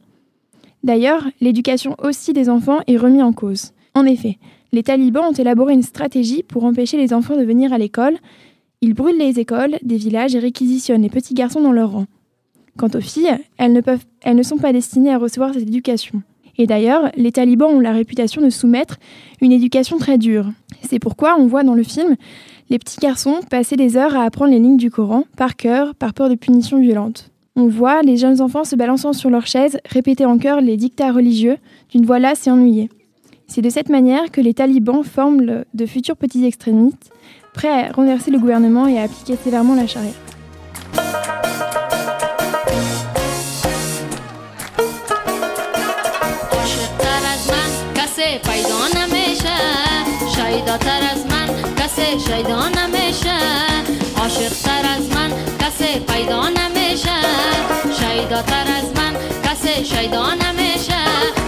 D'ailleurs, 0.84 1.28
l'éducation 1.42 1.96
aussi 2.02 2.34
des 2.34 2.50
enfants 2.50 2.80
est 2.88 2.98
remise 2.98 3.24
en 3.24 3.34
cause. 3.34 3.72
En 3.96 4.06
effet, 4.06 4.38
les 4.72 4.84
talibans 4.84 5.26
ont 5.30 5.34
élaboré 5.34 5.74
une 5.74 5.84
stratégie 5.84 6.44
pour 6.44 6.64
empêcher 6.64 6.98
les 6.98 7.14
enfants 7.14 7.36
de 7.36 7.44
venir 7.44 7.74
à 7.74 7.78
l'école. 7.78 8.18
Ils 8.82 8.94
brûlent 8.94 9.18
les 9.18 9.40
écoles 9.40 9.78
des 9.82 9.98
villages 9.98 10.36
et 10.36 10.40
réquisitionnent 10.40 11.02
les 11.02 11.10
petits 11.10 11.34
garçons 11.34 11.62
dans 11.62 11.74
leurs 11.74 11.92
rangs. 11.92 12.08
Quant 12.78 12.90
aux 12.94 13.02
filles, 13.02 13.38
elles 13.58 13.74
ne, 13.74 14.44
sont 14.44 14.58
pas 14.58 14.74
destinées 14.74 15.14
à 15.14 15.18
recevoir 15.18 15.54
cette 15.54 15.64
éducation. 15.64 16.22
Et 16.58 16.68
d'ailleurs, 16.68 17.12
les 17.16 17.32
talibans 17.32 17.72
ont 17.72 17.80
la 17.80 17.92
réputation 17.92 18.42
de 18.42 18.50
soumettre 18.50 18.98
une 19.42 19.52
éducation 19.52 19.98
très 19.98 20.18
dure. 20.18 20.48
C'est 20.84 21.00
pourquoi 21.00 21.36
on 21.40 21.48
voit 21.48 21.64
dans 21.64 21.74
le 21.74 21.84
film 21.84 22.16
les 22.70 22.80
petits 22.80 23.00
garçons 23.00 23.40
passer 23.50 23.76
des 23.76 23.98
heures 23.98 24.16
à 24.16 24.24
apprendre 24.24 24.52
les 24.52 24.60
lignes 24.60 24.78
du 24.78 24.92
Coran 24.92 25.26
par 25.38 25.56
cœur, 25.56 25.96
par 25.96 26.14
peur 26.14 26.30
de 26.30 26.36
punitions 26.36 26.80
violentes. 26.80 27.30
On 27.56 27.68
voit 27.68 28.02
les 28.02 28.16
jeunes 28.16 28.42
enfants 28.42 28.64
se 28.64 28.78
balançant 28.78 29.12
sur 29.12 29.30
leurs 29.30 29.48
chaises, 29.48 29.78
répéter 29.86 30.26
en 30.26 30.38
chœur 30.38 30.62
les 30.62 30.78
dictats 30.78 31.12
religieux, 31.12 31.58
d'une 31.90 32.06
voix 32.06 32.20
lasse 32.20 32.48
et 32.48 32.52
ennuyée. 32.52 32.90
C'est 33.48 33.62
de 33.62 33.70
cette 33.70 33.90
manière 33.90 34.32
que 34.32 34.40
les 34.40 34.54
talibans 34.54 35.04
forment 35.04 35.66
de 35.74 35.86
futurs 35.86 36.16
petits 36.16 36.46
extrémistes, 36.46 37.12
prêts 37.54 37.68
à 37.68 37.92
renverser 37.92 38.32
le 38.32 38.40
gouvernement 38.40 38.88
et 38.88 38.98
à 38.98 39.04
appliquer 39.04 39.36
sévèrement 39.36 39.76
la 39.76 39.88
charia. 39.88 40.12
پیدا 48.38 48.88
نمیشه 48.96 49.58
شایداتر 50.36 51.02
از 51.12 51.26
من 51.26 51.76
کسی 51.76 52.20
شایدا 52.28 52.68
نمیشه 52.70 53.38
عاشقتر 54.18 54.86
از 54.98 55.10
من 55.16 55.32
کسی 55.60 56.00
پیدا 56.00 56.50
نمیشه 56.50 57.22
شایداتر 58.00 58.66
از 58.78 58.86
من 58.96 59.14
کسی 59.44 59.86
شایدا 59.86 60.34
نمیشه 60.34 61.04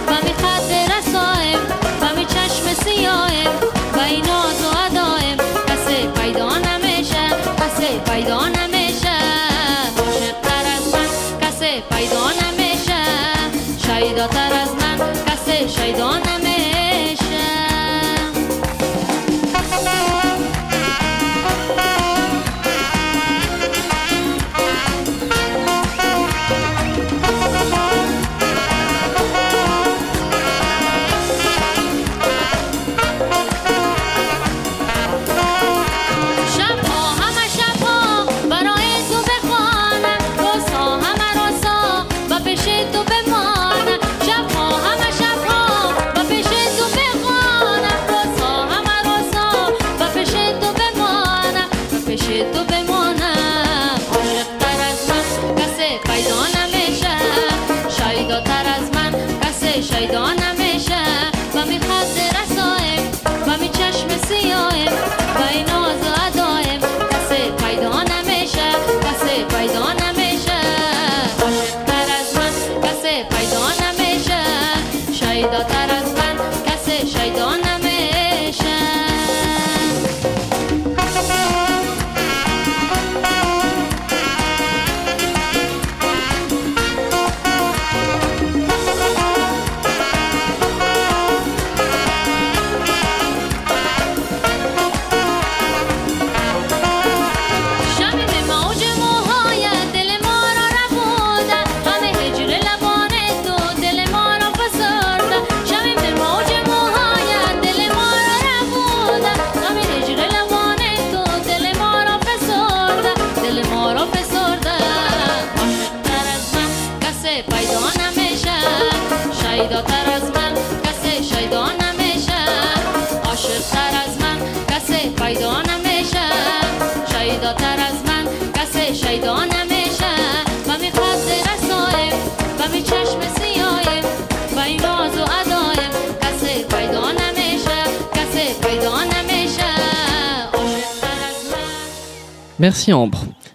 و 0.08 0.12
می 0.24 0.32
خط 0.32 0.70
رسایم 0.98 1.58
و 2.00 2.16
می 2.16 2.26
چشم 2.26 2.84
سیایم 2.84 3.50
و 3.96 3.98
این 3.98 4.24
و 4.24 4.78
عدایم 4.86 5.36
کسی 5.68 6.08
پیدا 6.20 6.58
نمیشه 6.58 7.26
کسی 7.60 8.12
پیدا 8.12 8.48
نمیشه 8.48 9.16
عاشقتر 9.98 10.66
از 10.76 10.94
من 10.94 11.08
کسی 11.40 11.82
پیدا 11.90 12.30
نمیشه 12.30 13.02
شایداتر 13.86 14.52
از 14.62 14.70
من 14.74 14.98
کسی 15.26 15.68
شایدا 15.68 16.16
نمیشه 16.18 16.43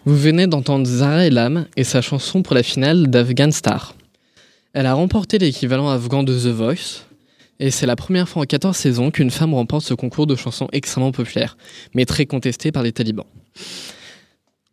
Vous 0.06 0.18
venez 0.18 0.48
d'entendre 0.48 0.88
Zara 0.88 1.28
Elam 1.28 1.68
et 1.78 1.84
sa 1.84 2.02
chanson 2.02 2.42
pour 2.42 2.56
la 2.56 2.64
finale 2.64 3.08
d'Afghan 3.08 3.52
Star. 3.52 3.94
Elle 4.74 4.88
a 4.88 4.96
remporté 4.96 5.38
l'équivalent 5.38 5.88
afghan 5.88 6.24
de 6.24 6.34
The 6.34 6.48
Voice, 6.48 7.06
et 7.60 7.70
c'est 7.70 7.86
la 7.86 7.96
première 7.96 8.28
fois 8.28 8.42
en 8.42 8.46
14 8.46 8.76
saisons 8.76 9.12
qu'une 9.12 9.30
femme 9.30 9.54
remporte 9.54 9.86
ce 9.86 9.94
concours 9.94 10.26
de 10.26 10.36
chansons 10.36 10.68
extrêmement 10.72 11.12
populaire, 11.12 11.58
mais 11.94 12.06
très 12.06 12.26
contesté 12.26 12.72
par 12.72 12.82
les 12.82 12.92
talibans. 12.92 13.28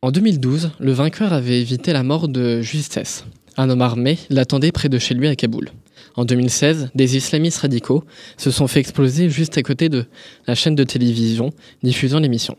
En 0.01 0.11
2012, 0.11 0.71
le 0.79 0.93
vainqueur 0.93 1.35
avait 1.35 1.61
évité 1.61 1.93
la 1.93 2.03
mort 2.03 2.27
de 2.27 2.63
justesse. 2.63 3.27
Un 3.59 3.69
homme 3.69 3.83
armé 3.83 4.19
l'attendait 4.31 4.73
près 4.73 4.89
de 4.89 4.99
chez 4.99 5.13
lui 5.13 5.29
à 5.29 5.37
Kaboul. 5.37 5.71
En 6.15 6.25
2016, 6.25 6.91
des 6.95 7.17
islamistes 7.17 7.59
radicaux 7.59 8.05
se 8.39 8.51
sont 8.51 8.69
fait 8.69 8.81
exploser 8.81 9.29
juste 9.29 9.59
à 9.59 9.63
côté 9.63 9.91
de 9.91 10.07
la 10.47 10.55
chaîne 10.55 10.75
de 10.75 10.85
télévision 10.85 11.51
diffusant 11.83 12.21
l'émission. 12.21 12.57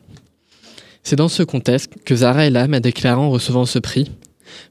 C'est 1.10 1.16
dans 1.16 1.30
ce 1.30 1.42
contexte 1.42 1.94
que 2.04 2.18
Zara 2.18 2.48
Elam 2.48 2.74
a 2.74 2.82
déclaré 2.82 3.18
en 3.18 3.30
recevant 3.30 3.66
ce 3.66 3.80
prix 3.80 4.12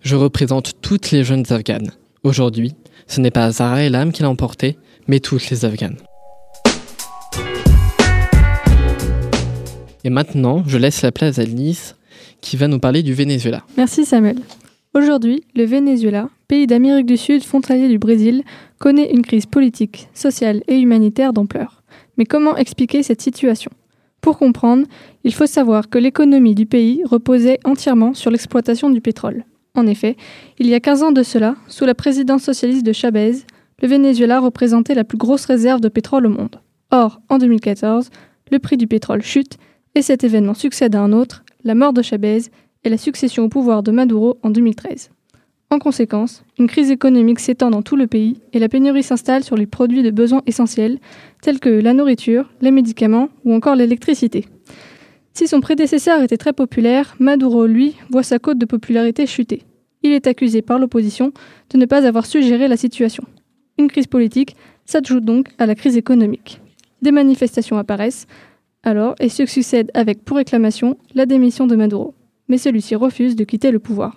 Je 0.02 0.16
représente 0.16 0.82
toutes 0.82 1.10
les 1.10 1.24
jeunes 1.24 1.46
afghanes. 1.48 1.92
Aujourd'hui, 2.24 2.74
ce 3.06 3.22
n'est 3.22 3.30
pas 3.30 3.50
Zara 3.50 3.84
Elam 3.84 4.12
qui 4.12 4.20
l'a 4.20 4.28
emporté, 4.28 4.76
mais 5.08 5.18
toutes 5.18 5.48
les 5.48 5.64
afghanes. 5.64 5.96
Et 10.04 10.10
maintenant, 10.10 10.62
je 10.66 10.76
laisse 10.76 11.00
la 11.00 11.10
place 11.10 11.38
à 11.38 11.44
Lise 11.44 11.96
qui 12.42 12.58
va 12.58 12.68
nous 12.68 12.80
parler 12.80 13.02
du 13.02 13.14
Venezuela. 13.14 13.64
Merci 13.78 14.04
Samuel. 14.04 14.36
Aujourd'hui, 14.92 15.42
le 15.54 15.64
Venezuela, 15.64 16.28
pays 16.48 16.66
d'Amérique 16.66 17.06
du 17.06 17.16
Sud 17.16 17.44
frontalier 17.44 17.88
du 17.88 17.98
Brésil, 17.98 18.42
connaît 18.78 19.10
une 19.10 19.22
crise 19.22 19.46
politique, 19.46 20.08
sociale 20.12 20.62
et 20.68 20.76
humanitaire 20.78 21.32
d'ampleur. 21.32 21.82
Mais 22.18 22.26
comment 22.26 22.58
expliquer 22.58 23.02
cette 23.02 23.22
situation? 23.22 23.70
Pour 24.26 24.38
comprendre, 24.38 24.88
il 25.22 25.32
faut 25.32 25.46
savoir 25.46 25.88
que 25.88 25.98
l'économie 25.98 26.56
du 26.56 26.66
pays 26.66 27.00
reposait 27.04 27.60
entièrement 27.62 28.12
sur 28.12 28.32
l'exploitation 28.32 28.90
du 28.90 29.00
pétrole. 29.00 29.44
En 29.76 29.86
effet, 29.86 30.16
il 30.58 30.66
y 30.66 30.74
a 30.74 30.80
15 30.80 31.04
ans 31.04 31.12
de 31.12 31.22
cela, 31.22 31.54
sous 31.68 31.84
la 31.84 31.94
présidence 31.94 32.42
socialiste 32.42 32.84
de 32.84 32.92
Chavez, 32.92 33.34
le 33.80 33.86
Venezuela 33.86 34.40
représentait 34.40 34.96
la 34.96 35.04
plus 35.04 35.16
grosse 35.16 35.44
réserve 35.44 35.80
de 35.80 35.88
pétrole 35.88 36.26
au 36.26 36.30
monde. 36.30 36.60
Or, 36.90 37.20
en 37.28 37.38
2014, 37.38 38.10
le 38.50 38.58
prix 38.58 38.76
du 38.76 38.88
pétrole 38.88 39.22
chute 39.22 39.58
et 39.94 40.02
cet 40.02 40.24
événement 40.24 40.54
succède 40.54 40.96
à 40.96 41.02
un 41.02 41.12
autre, 41.12 41.44
la 41.62 41.76
mort 41.76 41.92
de 41.92 42.02
Chavez 42.02 42.46
et 42.82 42.88
la 42.88 42.98
succession 42.98 43.44
au 43.44 43.48
pouvoir 43.48 43.84
de 43.84 43.92
Maduro 43.92 44.38
en 44.42 44.50
2013. 44.50 45.10
En 45.70 45.80
conséquence, 45.80 46.44
une 46.58 46.68
crise 46.68 46.92
économique 46.92 47.40
s'étend 47.40 47.70
dans 47.70 47.82
tout 47.82 47.96
le 47.96 48.06
pays 48.06 48.40
et 48.52 48.60
la 48.60 48.68
pénurie 48.68 49.02
s'installe 49.02 49.42
sur 49.42 49.56
les 49.56 49.66
produits 49.66 50.04
de 50.04 50.10
besoins 50.10 50.42
essentiels 50.46 51.00
tels 51.42 51.58
que 51.58 51.68
la 51.68 51.92
nourriture, 51.92 52.48
les 52.60 52.70
médicaments 52.70 53.28
ou 53.44 53.52
encore 53.52 53.74
l'électricité. 53.74 54.46
Si 55.34 55.48
son 55.48 55.60
prédécesseur 55.60 56.22
était 56.22 56.36
très 56.36 56.52
populaire, 56.52 57.16
Maduro, 57.18 57.66
lui, 57.66 57.96
voit 58.10 58.22
sa 58.22 58.38
cote 58.38 58.58
de 58.58 58.64
popularité 58.64 59.26
chuter. 59.26 59.64
Il 60.02 60.12
est 60.12 60.28
accusé 60.28 60.62
par 60.62 60.78
l'opposition 60.78 61.32
de 61.70 61.78
ne 61.78 61.84
pas 61.84 62.06
avoir 62.06 62.26
su 62.26 62.42
gérer 62.42 62.68
la 62.68 62.76
situation. 62.76 63.24
Une 63.76 63.88
crise 63.88 64.06
politique 64.06 64.56
s'ajoute 64.84 65.24
donc 65.24 65.48
à 65.58 65.66
la 65.66 65.74
crise 65.74 65.96
économique. 65.96 66.60
Des 67.02 67.10
manifestations 67.10 67.76
apparaissent 67.76 68.26
alors 68.84 69.16
et 69.18 69.28
se 69.28 69.44
succèdent 69.44 69.90
avec 69.94 70.24
pour 70.24 70.36
réclamation 70.36 70.96
la 71.14 71.26
démission 71.26 71.66
de 71.66 71.74
Maduro. 71.74 72.14
Mais 72.48 72.56
celui-ci 72.56 72.94
refuse 72.94 73.34
de 73.34 73.44
quitter 73.44 73.72
le 73.72 73.80
pouvoir. 73.80 74.16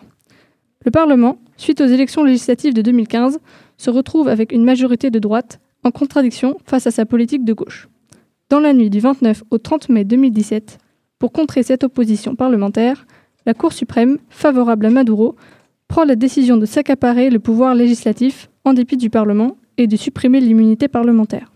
Le 0.85 0.91
Parlement, 0.91 1.39
suite 1.57 1.81
aux 1.81 1.87
élections 1.87 2.23
législatives 2.23 2.73
de 2.73 2.81
2015, 2.81 3.39
se 3.75 3.89
retrouve 3.89 4.29
avec 4.29 4.53
une 4.53 4.63
majorité 4.63 5.11
de 5.11 5.19
droite, 5.19 5.59
en 5.83 5.91
contradiction 5.91 6.57
face 6.65 6.87
à 6.87 6.91
sa 6.91 7.05
politique 7.05 7.43
de 7.43 7.51
gauche. 7.51 7.89
Dans 8.49 8.61
la 8.61 8.71
nuit 8.71 8.89
du 8.89 9.01
29 9.01 9.43
au 9.51 9.57
30 9.57 9.89
mai 9.89 10.05
2017, 10.05 10.77
pour 11.19 11.33
contrer 11.33 11.63
cette 11.63 11.83
opposition 11.83 12.35
parlementaire, 12.35 13.05
la 13.45 13.53
Cour 13.53 13.73
suprême, 13.73 14.19
favorable 14.29 14.85
à 14.85 14.89
Maduro, 14.89 15.35
prend 15.89 16.05
la 16.05 16.15
décision 16.15 16.55
de 16.55 16.65
s'accaparer 16.65 17.29
le 17.29 17.39
pouvoir 17.39 17.75
législatif 17.75 18.49
en 18.63 18.71
dépit 18.71 18.95
du 18.95 19.09
Parlement 19.09 19.57
et 19.77 19.87
de 19.87 19.97
supprimer 19.97 20.39
l'immunité 20.39 20.87
parlementaire. 20.87 21.51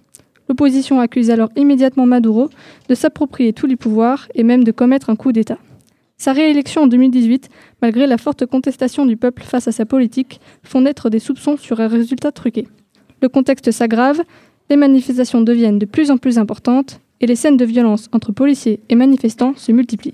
L'opposition 0.50 1.00
accuse 1.00 1.30
alors 1.30 1.50
immédiatement 1.56 2.06
Maduro 2.06 2.50
de 2.90 2.96
s'approprier 2.96 3.54
tous 3.54 3.68
les 3.68 3.78
pouvoirs 3.78 4.28
et 4.36 4.44
même 4.44 4.66
de 4.66 4.72
commettre 4.74 5.10
un 5.10 5.16
coup 5.16 5.32
d'État. 5.32 5.60
Sa 6.18 6.32
réélection 6.32 6.84
en 6.84 6.88
2018, 6.88 7.50
malgré 7.82 8.08
la 8.08 8.18
forte 8.18 8.46
contestation 8.46 9.06
du 9.06 9.18
peuple 9.18 9.44
face 9.44 9.68
à 9.68 9.72
sa 9.72 9.86
politique, 9.86 10.40
font 10.64 10.82
naître 10.82 11.10
des 11.10 11.20
soupçons 11.20 11.58
sur 11.58 11.82
un 11.82 11.88
résultat 11.88 12.32
truqué. 12.32 12.68
Le 13.22 13.30
contexte 13.30 13.72
s'aggrave, 13.72 14.22
les 14.70 14.76
manifestations 14.76 15.42
deviennent 15.42 15.80
de 15.80 15.86
plus 15.86 16.12
en 16.12 16.18
plus 16.18 16.38
importantes 16.38 17.02
et 17.20 17.28
les 17.28 17.36
scènes 17.36 17.58
de 17.58 17.66
violence 17.66 18.10
entre 18.12 18.32
policiers 18.32 18.80
et 18.90 18.96
manifestants 18.96 19.54
se 19.56 19.72
multiplient. 19.72 20.14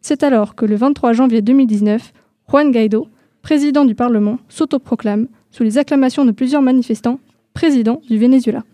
C'est 0.00 0.22
alors 0.22 0.54
que 0.54 0.66
le 0.66 0.76
23 0.76 1.12
janvier 1.12 1.42
2019, 1.42 2.12
Juan 2.50 2.70
Guaido, 2.70 3.08
président 3.42 3.84
du 3.84 3.94
Parlement, 3.94 4.38
s'autoproclame, 4.48 5.28
sous 5.50 5.62
les 5.62 5.78
acclamations 5.78 6.24
de 6.24 6.32
plusieurs 6.32 6.62
manifestants, 6.62 7.20
président 7.54 8.00
du 8.08 8.18
Venezuela. 8.18 8.64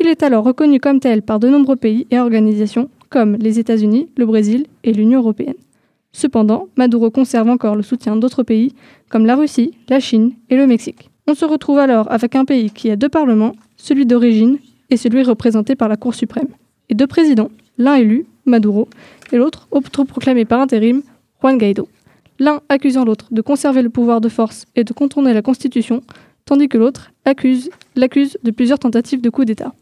Il 0.00 0.08
est 0.08 0.22
alors 0.22 0.44
reconnu 0.44 0.80
comme 0.80 1.00
tel 1.00 1.22
par 1.22 1.38
de 1.38 1.48
nombreux 1.48 1.76
pays 1.76 2.06
et 2.10 2.18
organisations 2.18 2.88
comme 3.10 3.36
les 3.36 3.58
États-Unis, 3.58 4.08
le 4.16 4.26
Brésil 4.26 4.66
et 4.84 4.92
l'Union 4.92 5.20
européenne. 5.20 5.54
Cependant, 6.16 6.68
Maduro 6.78 7.10
conserve 7.10 7.50
encore 7.50 7.76
le 7.76 7.82
soutien 7.82 8.16
d'autres 8.16 8.42
pays 8.42 8.74
comme 9.10 9.26
la 9.26 9.36
Russie, 9.36 9.72
la 9.90 10.00
Chine 10.00 10.32
et 10.48 10.56
le 10.56 10.66
Mexique. 10.66 11.10
On 11.26 11.34
se 11.34 11.44
retrouve 11.44 11.78
alors 11.78 12.10
avec 12.10 12.34
un 12.34 12.46
pays 12.46 12.70
qui 12.70 12.90
a 12.90 12.96
deux 12.96 13.10
parlements, 13.10 13.52
celui 13.76 14.06
d'origine 14.06 14.56
et 14.88 14.96
celui 14.96 15.22
représenté 15.22 15.76
par 15.76 15.90
la 15.90 15.98
Cour 15.98 16.14
suprême, 16.14 16.48
et 16.88 16.94
deux 16.94 17.06
présidents, 17.06 17.50
l'un 17.76 17.96
élu, 17.96 18.24
Maduro, 18.46 18.88
et 19.30 19.36
l'autre 19.36 19.68
autoproclamé 19.70 20.46
par 20.46 20.62
intérim, 20.62 21.02
Juan 21.42 21.58
Guaido. 21.58 21.86
L'un 22.38 22.62
accusant 22.70 23.04
l'autre 23.04 23.26
de 23.30 23.42
conserver 23.42 23.82
le 23.82 23.90
pouvoir 23.90 24.22
de 24.22 24.30
force 24.30 24.64
et 24.74 24.84
de 24.84 24.94
contourner 24.94 25.34
la 25.34 25.42
Constitution, 25.42 26.00
tandis 26.46 26.68
que 26.68 26.78
l'autre 26.78 27.10
accuse 27.26 27.68
l'accuse 27.94 28.38
de 28.42 28.52
plusieurs 28.52 28.78
tentatives 28.78 29.20
de 29.20 29.28
coup 29.28 29.44
d'État. 29.44 29.74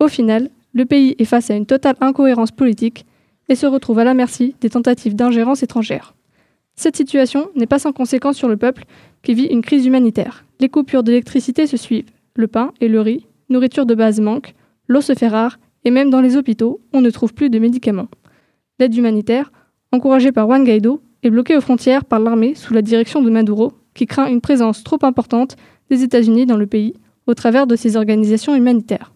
Au 0.00 0.08
final, 0.08 0.48
le 0.72 0.86
pays 0.86 1.16
est 1.18 1.26
face 1.26 1.50
à 1.50 1.54
une 1.54 1.66
totale 1.66 1.96
incohérence 2.00 2.50
politique 2.50 3.04
et 3.48 3.54
se 3.54 3.66
retrouve 3.66 3.98
à 3.98 4.04
la 4.04 4.14
merci 4.14 4.54
des 4.60 4.70
tentatives 4.70 5.14
d'ingérence 5.14 5.62
étrangère. 5.62 6.14
Cette 6.74 6.96
situation 6.96 7.48
n'est 7.54 7.66
pas 7.66 7.78
sans 7.78 7.92
conséquence 7.92 8.36
sur 8.36 8.48
le 8.48 8.56
peuple 8.56 8.84
qui 9.22 9.34
vit 9.34 9.46
une 9.46 9.62
crise 9.62 9.86
humanitaire. 9.86 10.44
Les 10.60 10.68
coupures 10.68 11.02
d'électricité 11.02 11.66
se 11.66 11.76
suivent, 11.76 12.10
le 12.34 12.48
pain 12.48 12.72
et 12.80 12.88
le 12.88 13.00
riz, 13.00 13.26
nourriture 13.48 13.86
de 13.86 13.94
base 13.94 14.20
manquent, 14.20 14.54
l'eau 14.88 15.00
se 15.00 15.14
fait 15.14 15.28
rare 15.28 15.58
et 15.84 15.90
même 15.90 16.10
dans 16.10 16.20
les 16.20 16.36
hôpitaux, 16.36 16.80
on 16.92 17.00
ne 17.00 17.10
trouve 17.10 17.32
plus 17.32 17.48
de 17.48 17.58
médicaments. 17.58 18.08
L'aide 18.78 18.94
humanitaire, 18.94 19.52
encouragée 19.92 20.32
par 20.32 20.46
Juan 20.46 20.64
Guaido, 20.64 21.00
est 21.22 21.30
bloquée 21.30 21.56
aux 21.56 21.60
frontières 21.60 22.04
par 22.04 22.20
l'armée 22.20 22.54
sous 22.54 22.74
la 22.74 22.82
direction 22.82 23.22
de 23.22 23.30
Maduro, 23.30 23.72
qui 23.94 24.06
craint 24.06 24.26
une 24.26 24.40
présence 24.40 24.84
trop 24.84 24.98
importante 25.02 25.56
des 25.88 26.02
États-Unis 26.02 26.44
dans 26.44 26.56
le 26.56 26.66
pays 26.66 26.94
au 27.26 27.34
travers 27.34 27.66
de 27.66 27.76
ses 27.76 27.96
organisations 27.96 28.54
humanitaires. 28.54 29.12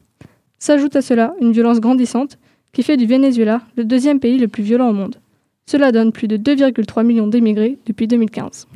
S'ajoute 0.59 0.97
à 0.97 1.03
cela 1.03 1.35
une 1.41 1.53
violence 1.53 1.81
grandissante 1.81 2.39
qui 2.73 2.83
fait 2.83 2.97
du 2.97 3.07
Venezuela 3.07 3.63
le 3.77 3.85
deuxième 3.85 4.21
pays 4.21 4.39
le 4.39 4.49
plus 4.49 4.63
violent 4.63 4.91
au 4.91 4.93
monde. 4.93 5.17
Cela 5.67 5.93
donne 5.93 6.13
plus 6.13 6.29
de 6.29 6.37
2,3 6.37 7.05
millions 7.05 7.29
d'émigrés 7.29 7.79
depuis 7.87 8.09
2015. 8.09 8.67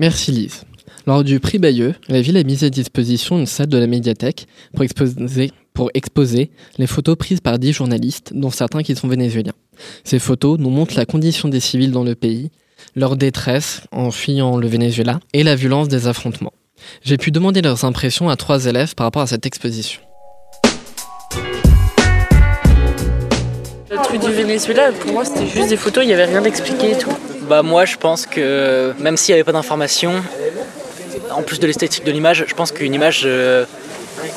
Merci 0.00 0.30
Lise. 0.30 0.64
Lors 1.06 1.24
du 1.24 1.40
prix 1.40 1.58
Bayeux, 1.58 1.94
la 2.08 2.20
ville 2.20 2.36
a 2.36 2.44
mis 2.44 2.64
à 2.64 2.70
disposition 2.70 3.38
une 3.38 3.46
salle 3.46 3.68
de 3.68 3.78
la 3.78 3.86
médiathèque 3.86 4.46
pour 4.74 4.84
exposer, 4.84 5.50
pour 5.72 5.90
exposer 5.94 6.50
les 6.76 6.86
photos 6.86 7.16
prises 7.16 7.40
par 7.40 7.58
dix 7.58 7.72
journalistes, 7.72 8.32
dont 8.34 8.50
certains 8.50 8.82
qui 8.82 8.94
sont 8.94 9.08
vénézuéliens. 9.08 9.54
Ces 10.04 10.18
photos 10.18 10.58
nous 10.58 10.70
montrent 10.70 10.96
la 10.96 11.06
condition 11.06 11.48
des 11.48 11.60
civils 11.60 11.92
dans 11.92 12.04
le 12.04 12.14
pays, 12.14 12.50
leur 12.94 13.16
détresse 13.16 13.82
en 13.90 14.10
fuyant 14.10 14.56
le 14.56 14.68
Venezuela 14.68 15.20
et 15.32 15.44
la 15.44 15.56
violence 15.56 15.88
des 15.88 16.06
affrontements. 16.06 16.52
J'ai 17.02 17.16
pu 17.16 17.30
demander 17.30 17.62
leurs 17.62 17.84
impressions 17.84 18.28
à 18.28 18.36
trois 18.36 18.66
élèves 18.66 18.94
par 18.94 19.06
rapport 19.06 19.22
à 19.22 19.26
cette 19.26 19.46
exposition. 19.46 20.00
Du 24.12 24.32
Venezuela, 24.32 24.90
pour 24.92 25.12
moi, 25.12 25.24
c'était 25.24 25.46
juste 25.46 25.68
des 25.68 25.76
photos, 25.76 26.02
il 26.04 26.06
n'y 26.06 26.12
avait 26.14 26.24
rien 26.24 26.40
d'expliqué 26.40 26.92
et 26.92 26.98
tout. 26.98 27.10
Bah 27.42 27.62
moi 27.62 27.84
je 27.86 27.96
pense 27.96 28.26
que 28.26 28.92
même 28.98 29.16
s'il 29.16 29.32
n'y 29.34 29.40
avait 29.40 29.44
pas 29.44 29.52
d'informations, 29.52 30.14
en 31.30 31.42
plus 31.42 31.58
de 31.60 31.66
l'esthétique 31.66 32.04
de 32.04 32.10
l'image, 32.12 32.44
je 32.46 32.54
pense 32.54 32.72
qu'une 32.72 32.94
image... 32.94 33.22
euh, 33.24 33.64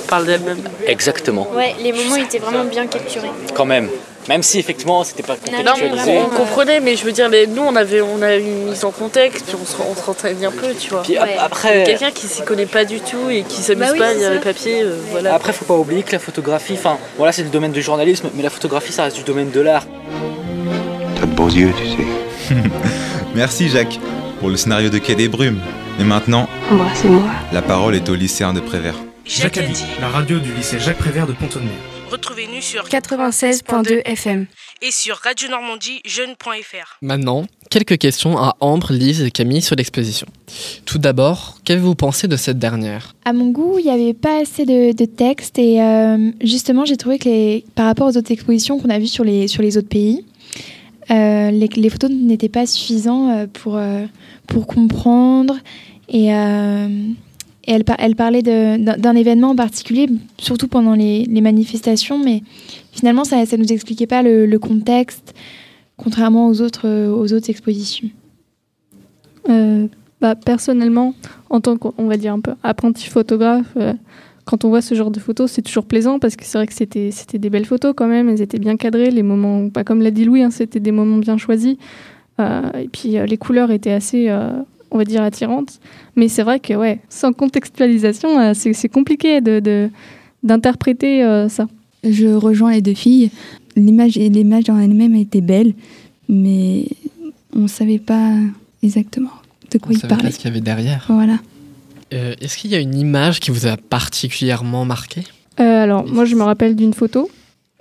Parle 0.07 0.25
d'elle-même. 0.25 0.59
exactement. 0.85 1.47
Ouais, 1.55 1.73
les 1.81 1.91
moments 1.91 2.15
étaient 2.17 2.37
vraiment 2.39 2.65
bien 2.65 2.85
capturés. 2.87 3.31
Quand 3.53 3.65
même. 3.65 3.89
Même 4.29 4.43
si 4.43 4.59
effectivement 4.59 5.03
c'était 5.03 5.23
pas 5.23 5.33
Non, 5.33 5.57
contextualisé. 5.73 6.19
On 6.19 6.29
comprenait, 6.35 6.79
mais 6.79 6.95
je 6.95 7.03
veux 7.03 7.11
dire, 7.11 7.27
les- 7.29 7.47
nous, 7.47 7.63
on 7.63 7.75
avait, 7.75 8.01
on 8.01 8.21
a 8.21 8.35
une 8.35 8.69
mise 8.69 8.83
en 8.85 8.91
contexte, 8.91 9.45
puis 9.47 9.55
on 9.61 9.65
se, 9.65 9.75
on 9.81 9.95
se 9.95 10.45
un 10.45 10.51
peu, 10.51 10.67
tu 10.79 10.89
vois. 10.91 11.01
Puis 11.03 11.13
Ouais. 11.17 11.35
après, 11.39 11.83
Quelqu'un 11.85 12.11
qui 12.11 12.27
s'y 12.27 12.41
connaît 12.43 12.65
pas 12.65 12.85
du 12.85 12.99
tout 12.99 13.29
et 13.29 13.41
qui 13.43 13.61
s'amuse 13.61 13.79
Bah 13.87 13.89
oui, 13.93 13.99
pas 13.99 14.07
à 14.09 14.13
lire 14.13 14.31
les 14.31 14.39
papiers, 14.39 14.83
euh, 14.83 14.95
voilà. 15.09 15.33
après 15.35 15.53
faut 15.53 15.65
pas 15.65 15.73
oublier 15.75 16.03
que 16.03 16.11
la 16.11 16.19
photographie, 16.19 16.73
enfin 16.73 16.97
voilà 17.17 17.31
c'est 17.31 17.43
le 17.43 17.49
domaine 17.49 17.71
du 17.71 17.81
journalisme, 17.81 18.29
mais 18.35 18.43
la 18.43 18.49
photographie 18.49 18.91
ça 18.93 19.03
reste 19.03 19.17
du 19.17 19.23
domaine 19.23 19.49
de 19.51 19.59
l'art. 19.61 19.85
T'as 21.19 21.25
de 21.25 21.31
beaux 21.31 21.49
yeux, 21.49 21.71
tu 21.77 21.87
sais. 21.89 22.55
Merci 23.35 23.69
Jacques. 23.69 23.99
pour 24.39 24.49
le 24.49 24.57
scénario 24.57 24.89
de 24.89 24.97
Quai 24.97 25.15
des 25.15 25.27
Brumes. 25.27 25.59
Mais 25.99 26.05
maintenant, 26.05 26.47
Embrassez-moi. 26.71 27.23
la 27.53 27.61
parole 27.61 27.95
est 27.95 28.07
au 28.09 28.15
lycéen 28.15 28.53
de 28.53 28.59
Prévert. 28.59 28.95
Jacques 29.25 29.57
a 29.57 29.61
dit, 29.61 29.83
la 29.99 30.07
radio 30.07 30.39
du 30.39 30.51
lycée 30.53 30.79
Jacques 30.79 30.97
Prévert 30.97 31.27
de 31.27 31.33
Pontonnet. 31.33 31.67
Retrouvez-nous 32.11 32.59
sur 32.61 32.83
96.2 32.89 34.01
FM. 34.03 34.45
et 34.81 34.91
sur 34.91 35.15
radionormandie-jeune.fr. 35.15 36.97
Maintenant, 37.01 37.45
quelques 37.69 37.97
questions 37.97 38.37
à 38.37 38.57
Ambre, 38.59 38.91
Lise 38.91 39.21
et 39.21 39.31
Camille 39.31 39.61
sur 39.61 39.77
l'exposition. 39.77 40.27
Tout 40.85 40.97
d'abord, 40.97 41.59
qu'avez-vous 41.63 41.95
pensé 41.95 42.27
de 42.27 42.35
cette 42.35 42.59
dernière? 42.59 43.15
À 43.23 43.31
mon 43.31 43.51
goût, 43.51 43.77
il 43.79 43.85
n'y 43.85 43.91
avait 43.91 44.13
pas 44.13 44.41
assez 44.41 44.65
de, 44.65 44.91
de 44.91 45.05
texte 45.05 45.57
et 45.57 45.81
euh, 45.81 46.31
justement, 46.43 46.83
j'ai 46.83 46.97
trouvé 46.97 47.17
que 47.17 47.29
les, 47.29 47.63
par 47.75 47.85
rapport 47.85 48.07
aux 48.07 48.17
autres 48.17 48.31
expositions 48.31 48.77
qu'on 48.77 48.89
a 48.89 48.99
vues 48.99 49.07
sur 49.07 49.23
les, 49.23 49.47
sur 49.47 49.63
les 49.63 49.77
autres 49.77 49.87
pays, 49.89 50.25
euh, 51.11 51.51
les, 51.51 51.67
les 51.67 51.89
photos 51.89 52.09
n'étaient 52.11 52.49
pas 52.49 52.65
suffisantes 52.65 53.31
euh, 53.31 53.47
pour, 53.47 53.77
euh, 53.77 54.05
pour 54.47 54.67
comprendre 54.67 55.55
et, 56.09 56.33
euh, 56.35 56.87
et 57.65 57.73
elle, 57.73 57.83
par- 57.83 57.97
elle 57.99 58.15
parlait 58.15 58.41
d'un 58.41 59.15
événement 59.15 59.51
en 59.51 59.55
particulier, 59.55 60.07
surtout 60.37 60.67
pendant 60.67 60.93
les, 60.93 61.27
manifestations, 61.41 62.17
mais 62.17 62.41
finalement, 62.91 63.23
ça 63.23 63.37
ne 63.37 63.57
nous 63.57 63.71
expliquait 63.71 64.07
pas 64.07 64.23
le, 64.23 64.57
contexte, 64.57 65.33
contrairement 65.97 66.47
aux 66.47 66.61
autres, 66.61 66.87
euh, 66.87 67.11
aux 67.11 67.33
autres 67.33 67.49
expositions. 67.49 68.09
Euh, 69.49 69.87
bah, 70.19 70.35
personnellement, 70.35 71.13
en 71.49 71.61
tant 71.61 71.77
qu'on 71.77 72.05
va 72.05 72.17
dire 72.17 72.33
un 72.33 72.39
peu 72.39 72.53
apprenti 72.63 73.07
photographe, 73.07 73.73
euh, 73.77 73.93
quand 74.45 74.65
on 74.65 74.69
voit 74.69 74.81
ce 74.81 74.95
genre 74.95 75.11
de 75.11 75.19
photos, 75.19 75.51
c'est 75.51 75.61
toujours 75.61 75.85
plaisant 75.85 76.17
parce 76.17 76.35
que 76.35 76.45
c'est 76.45 76.57
vrai 76.57 76.65
que 76.65 76.73
c'était 76.73 77.37
des 77.37 77.49
belles 77.51 77.65
photos 77.65 77.93
quand 77.95 78.07
même, 78.07 78.27
elles 78.27 78.41
étaient 78.41 78.59
bien 78.59 78.75
cadrées, 78.75 79.11
les 79.11 79.23
moments, 79.23 79.69
pas 79.69 79.83
comme 79.83 80.01
l'a 80.01 80.11
dit 80.11 80.25
Louis, 80.25 80.41
hein, 80.41 80.49
c'était 80.49 80.79
des 80.79 80.91
moments 80.91 81.17
bien 81.17 81.37
choisis. 81.37 81.77
Et 82.39 82.89
puis 82.91 83.17
les 83.27 83.37
couleurs 83.37 83.69
étaient 83.69 83.91
assez, 83.91 84.35
on 84.91 84.97
va 84.97 85.05
dire, 85.05 85.21
attirantes. 85.23 85.79
Mais 86.15 86.27
c'est 86.27 86.43
vrai 86.43 86.59
que 86.59 86.73
ouais, 86.73 86.99
sans 87.09 87.33
contextualisation, 87.33 88.39
euh, 88.39 88.51
c'est 88.53 88.89
compliqué 88.89 89.41
de 89.41 89.59
de- 89.59 89.89
d'interpréter 90.43 91.23
euh, 91.23 91.49
ça. 91.49 91.67
Je 92.03 92.27
rejoins 92.27 92.71
les 92.71 92.81
deux 92.81 92.93
filles. 92.95 93.29
L'image 93.75 94.17
et 94.17 94.27
l'image 94.29 94.69
en 94.69 94.79
elle-même 94.79 95.15
était 95.15 95.39
belle, 95.41 95.73
mais 96.27 96.85
on 97.55 97.59
ne 97.61 97.67
savait 97.67 97.99
pas 97.99 98.31
exactement 98.83 99.29
de 99.71 99.77
quoi 99.77 99.89
On 99.91 99.93
il 99.93 99.99
savait 99.99 100.09
pas 100.09 100.15
parlait. 100.15 100.31
ce 100.31 100.37
qu'il 100.39 100.49
y 100.49 100.51
avait 100.51 100.61
derrière. 100.61 101.05
Voilà. 101.07 101.37
Euh, 102.13 102.33
Est-ce 102.41 102.57
qu'il 102.57 102.71
y 102.71 102.75
a 102.75 102.79
une 102.79 102.95
image 102.95 103.39
qui 103.39 103.51
vous 103.51 103.67
a 103.67 103.77
particulièrement 103.77 104.83
marqué? 104.83 105.21
Euh, 105.59 105.83
alors, 105.83 106.05
moi, 106.07 106.25
je 106.25 106.35
me 106.35 106.43
rappelle 106.43 106.75
d'une 106.75 106.93
photo. 106.93 107.29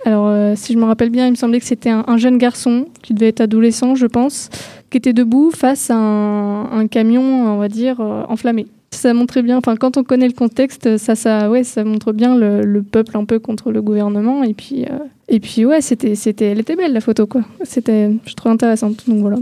Alors, 0.05 0.27
euh, 0.27 0.53
si 0.55 0.71
je 0.73 0.77
me 0.77 0.85
rappelle 0.85 1.09
bien, 1.09 1.27
il 1.27 1.31
me 1.31 1.35
semblait 1.35 1.59
que 1.59 1.65
c'était 1.65 1.89
un, 1.89 2.05
un 2.07 2.17
jeune 2.17 2.37
garçon 2.37 2.85
qui 3.01 3.13
devait 3.13 3.27
être 3.27 3.41
adolescent, 3.41 3.95
je 3.95 4.05
pense, 4.05 4.49
qui 4.91 4.97
était 4.97 5.13
debout 5.13 5.51
face 5.51 5.89
à 5.89 5.95
un, 5.95 6.85
camion, 6.87 7.21
on 7.21 7.57
va 7.57 7.69
dire, 7.69 8.01
euh, 8.01 8.23
enflammé. 8.27 8.67
Ça 8.91 9.13
montrait 9.13 9.41
bien, 9.41 9.57
enfin, 9.57 9.77
quand 9.77 9.95
on 9.95 10.03
connaît 10.03 10.27
le 10.27 10.33
contexte, 10.33 10.97
ça, 10.97 11.15
ça, 11.15 11.49
ouais, 11.49 11.63
ça 11.63 11.85
montre 11.85 12.11
bien 12.11 12.35
le, 12.37 12.61
le 12.61 12.83
peuple 12.83 13.17
un 13.17 13.23
peu 13.23 13.39
contre 13.39 13.71
le 13.71 13.81
gouvernement. 13.81 14.43
Et 14.43 14.53
puis, 14.53 14.83
euh, 14.83 14.97
et 15.29 15.39
puis 15.39 15.65
ouais, 15.65 15.79
c'était, 15.79 16.15
c'était, 16.15 16.47
elle 16.47 16.59
était 16.59 16.75
belle 16.75 16.91
la 16.91 16.99
photo, 16.99 17.25
quoi. 17.25 17.41
C'était, 17.63 18.11
je 18.25 18.33
trouve 18.33 18.51
intéressante. 18.51 19.07
Donc 19.07 19.19
voilà. 19.19 19.37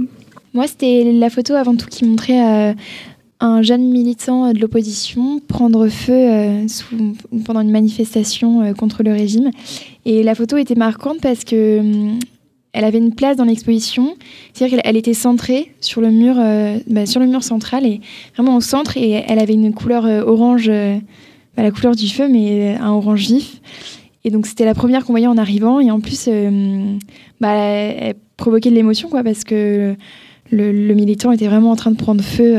Moi, 0.53 0.67
c'était 0.67 1.11
la 1.11 1.31
photo 1.31 1.55
avant 1.55 1.75
tout 1.75 1.87
qui 1.87 2.05
montrait 2.05 2.69
euh, 2.69 2.73
un 3.39 3.63
jeune 3.63 3.89
militant 3.89 4.53
de 4.53 4.59
l'opposition 4.59 5.39
prendre 5.47 5.87
feu 5.87 6.67
pendant 7.45 7.61
une 7.61 7.71
manifestation 7.71 8.71
contre 8.75 9.01
le 9.01 9.11
régime. 9.11 9.49
Et 10.05 10.21
la 10.21 10.35
photo 10.35 10.57
était 10.57 10.75
marquante 10.75 11.21
parce 11.21 11.43
que 11.43 11.79
hum, 11.79 12.19
elle 12.73 12.85
avait 12.85 12.99
une 12.99 13.15
place 13.15 13.35
dans 13.37 13.45
l'exposition, 13.45 14.15
c'est-à-dire 14.53 14.77
qu'elle 14.77 14.89
elle 14.89 14.97
était 14.97 15.15
centrée 15.15 15.73
sur 15.81 16.01
le 16.01 16.11
mur, 16.11 16.35
euh, 16.37 16.77
bah, 16.87 17.05
sur 17.05 17.19
le 17.19 17.25
mur 17.25 17.43
central 17.43 17.85
et 17.85 17.99
vraiment 18.35 18.55
au 18.55 18.61
centre. 18.61 18.95
Et 18.97 19.11
elle 19.11 19.39
avait 19.39 19.53
une 19.53 19.73
couleur 19.73 20.05
euh, 20.05 20.21
orange, 20.23 20.67
euh, 20.69 20.97
bah, 21.57 21.63
la 21.63 21.71
couleur 21.71 21.95
du 21.95 22.07
feu, 22.07 22.27
mais 22.29 22.75
un 22.75 22.91
orange 22.91 23.27
vif. 23.27 23.59
Et 24.23 24.29
donc 24.29 24.45
c'était 24.45 24.65
la 24.65 24.75
première 24.75 25.05
qu'on 25.05 25.13
voyait 25.13 25.27
en 25.27 25.37
arrivant. 25.37 25.79
Et 25.79 25.89
en 25.89 25.99
plus, 25.99 26.29
bah, 27.39 27.53
elle, 27.53 28.15
provoquait 28.37 28.69
de 28.69 28.75
l'émotion, 28.75 29.09
quoi, 29.09 29.23
parce 29.23 29.43
que 29.43 29.95
le, 30.51 30.93
militant 30.93 31.31
était 31.31 31.47
vraiment 31.47 31.71
en 31.71 31.75
train 31.75 31.91
de 31.91 31.97
prendre 31.97 32.23
feu, 32.23 32.55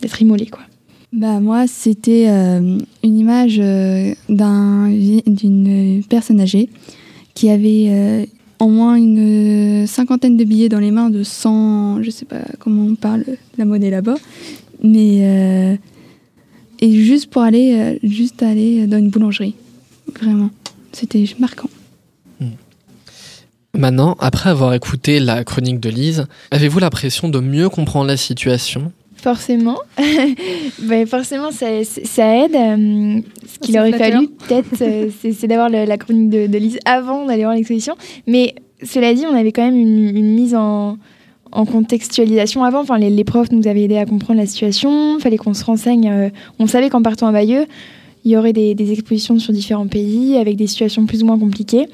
d'être 0.00 0.22
immolé, 0.22 0.46
quoi. 0.46 0.62
Bah 1.12 1.40
moi, 1.40 1.66
c'était 1.66 2.28
une 2.28 2.86
image 3.02 3.56
d'une 4.28 6.02
personne 6.08 6.40
âgée 6.40 6.68
qui 7.34 7.50
avait 7.50 8.28
au 8.60 8.68
moins 8.68 8.96
une 8.96 9.86
cinquantaine 9.86 10.36
de 10.36 10.44
billets 10.44 10.68
dans 10.68 10.78
les 10.78 10.90
mains 10.90 11.10
de 11.10 11.22
100, 11.22 12.02
je 12.02 12.10
sais 12.10 12.26
pas 12.26 12.42
comment 12.58 12.84
on 12.84 12.94
parle 12.94 13.24
la 13.58 13.64
monnaie 13.64 13.90
là-bas, 13.90 14.16
mais 14.82 15.20
euh, 15.22 15.76
et 16.80 16.92
juste 16.92 17.30
pour 17.30 17.42
aller 17.42 17.74
euh, 17.74 17.98
juste 18.02 18.42
aller 18.42 18.86
dans 18.86 18.98
une 18.98 19.10
boulangerie, 19.10 19.54
vraiment, 20.20 20.50
c'était 20.92 21.24
marquant. 21.38 21.68
Maintenant, 23.72 24.16
après 24.18 24.50
avoir 24.50 24.74
écouté 24.74 25.20
la 25.20 25.44
chronique 25.44 25.78
de 25.78 25.88
Lise, 25.90 26.26
avez-vous 26.50 26.80
l'impression 26.80 27.28
de 27.28 27.38
mieux 27.38 27.68
comprendre 27.68 28.08
la 28.08 28.16
situation? 28.16 28.92
Forcément, 29.22 29.76
Ben, 30.82 31.06
forcément, 31.06 31.50
ça, 31.50 31.66
ça 31.84 32.36
aide. 32.44 32.54
Euh, 32.54 33.20
ce 33.46 33.58
qu'il 33.58 33.78
aurait 33.78 33.92
flatteur. 33.92 34.14
fallu, 34.22 34.28
peut-être, 34.28 34.82
euh, 34.82 35.08
c'est 35.32 35.46
d'avoir 35.46 35.68
la 35.68 35.98
chronique 35.98 36.30
de, 36.30 36.46
de 36.46 36.58
Lise 36.58 36.78
avant 36.84 37.26
d'aller 37.26 37.42
voir 37.42 37.54
l'exposition. 37.54 37.94
Mais 38.26 38.54
cela 38.82 39.12
dit, 39.12 39.24
on 39.30 39.34
avait 39.34 39.52
quand 39.52 39.64
même 39.64 39.76
une, 39.76 40.16
une 40.16 40.34
mise 40.34 40.54
en, 40.54 40.96
en 41.52 41.64
contextualisation 41.66 42.64
avant. 42.64 42.80
Enfin, 42.80 42.98
les, 42.98 43.10
les 43.10 43.24
profs 43.24 43.52
nous 43.52 43.68
avaient 43.68 43.82
aidé 43.82 43.98
à 43.98 44.06
comprendre 44.06 44.40
la 44.40 44.46
situation. 44.46 45.18
Il 45.18 45.20
fallait 45.22 45.36
qu'on 45.36 45.54
se 45.54 45.64
renseigne. 45.64 46.08
euh, 46.10 46.30
on 46.58 46.66
savait 46.66 46.88
qu'en 46.88 47.02
partant 47.02 47.26
à 47.26 47.32
Bayeux, 47.32 47.66
il 48.24 48.30
y 48.30 48.36
aurait 48.36 48.52
des, 48.54 48.74
des 48.74 48.92
expositions 48.92 49.38
sur 49.38 49.52
différents 49.52 49.86
pays 49.88 50.36
avec 50.36 50.56
des 50.56 50.66
situations 50.66 51.04
plus 51.06 51.22
ou 51.22 51.26
moins 51.26 51.38
compliquées. 51.38 51.86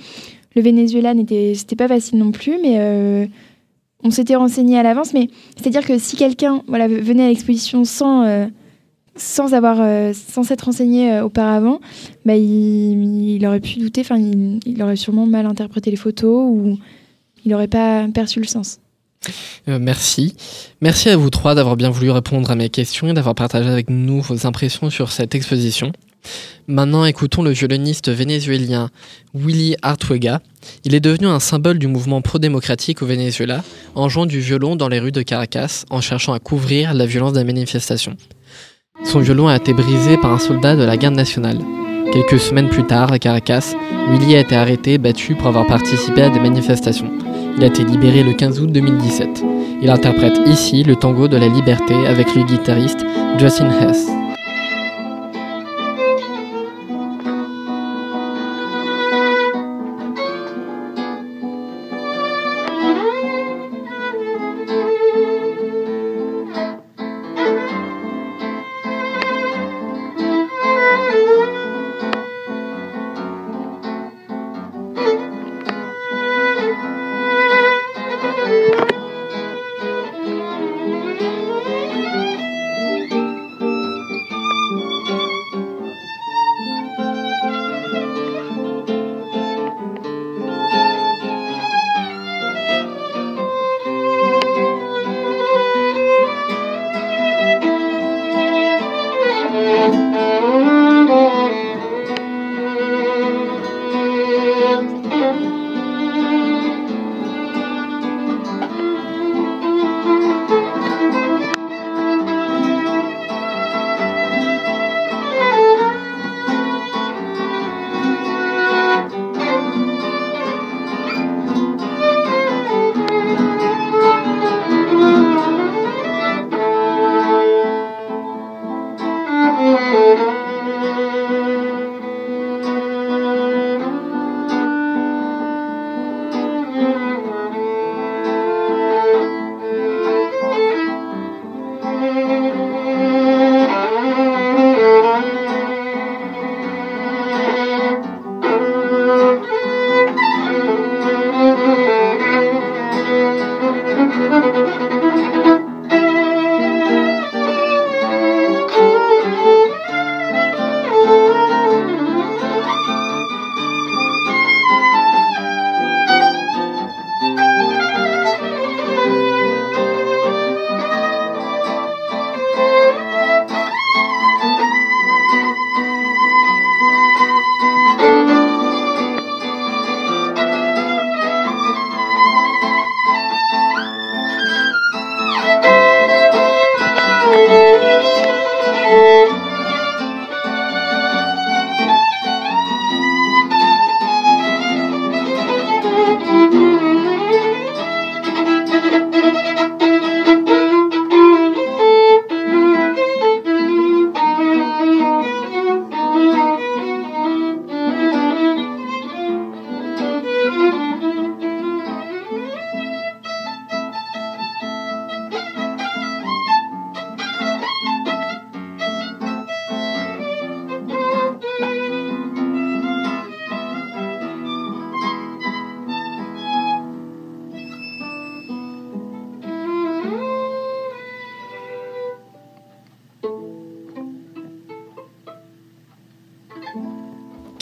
Le 0.54 0.62
Venezuela, 0.62 1.12
n'était 1.12 1.52
c'était 1.54 1.76
pas 1.76 1.88
facile 1.88 2.18
non 2.18 2.30
plus, 2.30 2.54
mais 2.62 3.28
on 4.02 4.10
s'était 4.10 4.36
renseigné 4.36 4.78
à 4.78 4.82
l'avance. 4.82 5.12
Mais 5.12 5.28
c'est-à-dire 5.56 5.84
que 5.84 5.98
si 5.98 6.16
quelqu'un 6.16 6.62
venait 6.68 7.24
à 7.24 7.28
l'exposition 7.28 7.84
sans, 7.84 8.24
euh, 8.24 8.46
sans, 9.16 9.54
avoir, 9.54 9.80
euh, 9.80 10.12
sans 10.12 10.42
s'être 10.42 10.62
renseigné 10.62 11.12
euh, 11.12 11.24
auparavant, 11.24 11.80
bah, 12.24 12.36
il, 12.36 13.44
aurait 13.46 13.60
pu 13.60 13.78
douter, 13.78 14.02
il, 14.10 14.60
il 14.64 14.82
aurait 14.82 14.96
sûrement 14.96 15.26
mal 15.26 15.46
interprété 15.46 15.90
les 15.90 15.96
photos 15.96 16.48
ou 16.48 16.78
il 17.44 17.50
n'aurait 17.50 17.68
pas 17.68 18.06
perçu 18.08 18.40
le 18.40 18.46
sens. 18.46 18.80
Merci. 19.66 20.36
Merci 20.80 21.08
à 21.08 21.16
vous 21.16 21.30
trois 21.30 21.56
d'avoir 21.56 21.76
bien 21.76 21.90
voulu 21.90 22.10
répondre 22.10 22.48
à 22.50 22.54
mes 22.54 22.68
questions 22.68 23.08
et 23.08 23.12
d'avoir 23.12 23.34
partagé 23.34 23.68
avec 23.68 23.90
nous 23.90 24.20
vos 24.20 24.46
impressions 24.46 24.88
sur 24.90 25.10
cette 25.10 25.34
exposition. 25.34 25.90
Maintenant, 26.68 27.04
écoutons 27.04 27.42
le 27.42 27.50
violoniste 27.50 28.08
vénézuélien 28.08 28.90
Willy 29.34 29.76
Artuega. 29.82 30.40
Il 30.84 30.94
est 30.94 31.00
devenu 31.00 31.26
un 31.26 31.40
symbole 31.40 31.78
du 31.78 31.86
mouvement 31.86 32.22
pro-démocratique 32.22 33.02
au 33.02 33.06
Venezuela 33.06 33.62
en 33.94 34.08
jouant 34.08 34.26
du 34.26 34.40
violon 34.40 34.76
dans 34.76 34.88
les 34.88 34.98
rues 34.98 35.12
de 35.12 35.22
Caracas 35.22 35.84
en 35.90 36.00
cherchant 36.00 36.32
à 36.32 36.38
couvrir 36.38 36.92
la 36.94 37.06
violence 37.06 37.34
des 37.34 37.44
manifestations. 37.44 38.16
Son 39.04 39.20
violon 39.20 39.48
a 39.48 39.56
été 39.56 39.72
brisé 39.72 40.16
par 40.16 40.32
un 40.32 40.38
soldat 40.38 40.74
de 40.74 40.82
la 40.82 40.96
garde 40.96 41.14
nationale. 41.14 41.58
Quelques 42.12 42.40
semaines 42.40 42.68
plus 42.68 42.86
tard, 42.86 43.12
à 43.12 43.18
Caracas, 43.18 43.74
Willy 44.10 44.36
a 44.36 44.40
été 44.40 44.56
arrêté 44.56 44.94
et 44.94 44.98
battu 44.98 45.34
pour 45.34 45.48
avoir 45.48 45.66
participé 45.66 46.22
à 46.22 46.30
des 46.30 46.40
manifestations. 46.40 47.10
Il 47.56 47.64
a 47.64 47.66
été 47.66 47.84
libéré 47.84 48.22
le 48.22 48.32
15 48.32 48.60
août 48.60 48.72
2017. 48.72 49.44
Il 49.82 49.90
interprète 49.90 50.38
ici 50.46 50.82
le 50.82 50.96
tango 50.96 51.28
de 51.28 51.36
la 51.36 51.48
liberté 51.48 51.94
avec 52.06 52.34
le 52.34 52.44
guitariste 52.44 53.04
Justin 53.38 53.70
Hess. 53.70 54.06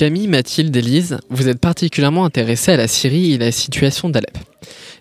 Camille, 0.04 0.28
Mathilde 0.28 0.76
et 0.76 0.82
Lise, 0.82 1.16
vous 1.30 1.48
êtes 1.48 1.58
particulièrement 1.58 2.26
intéressées 2.26 2.72
à 2.72 2.76
la 2.76 2.88
Syrie 2.88 3.32
et 3.32 3.38
la 3.38 3.50
situation 3.50 4.10
d'Alep. 4.10 4.36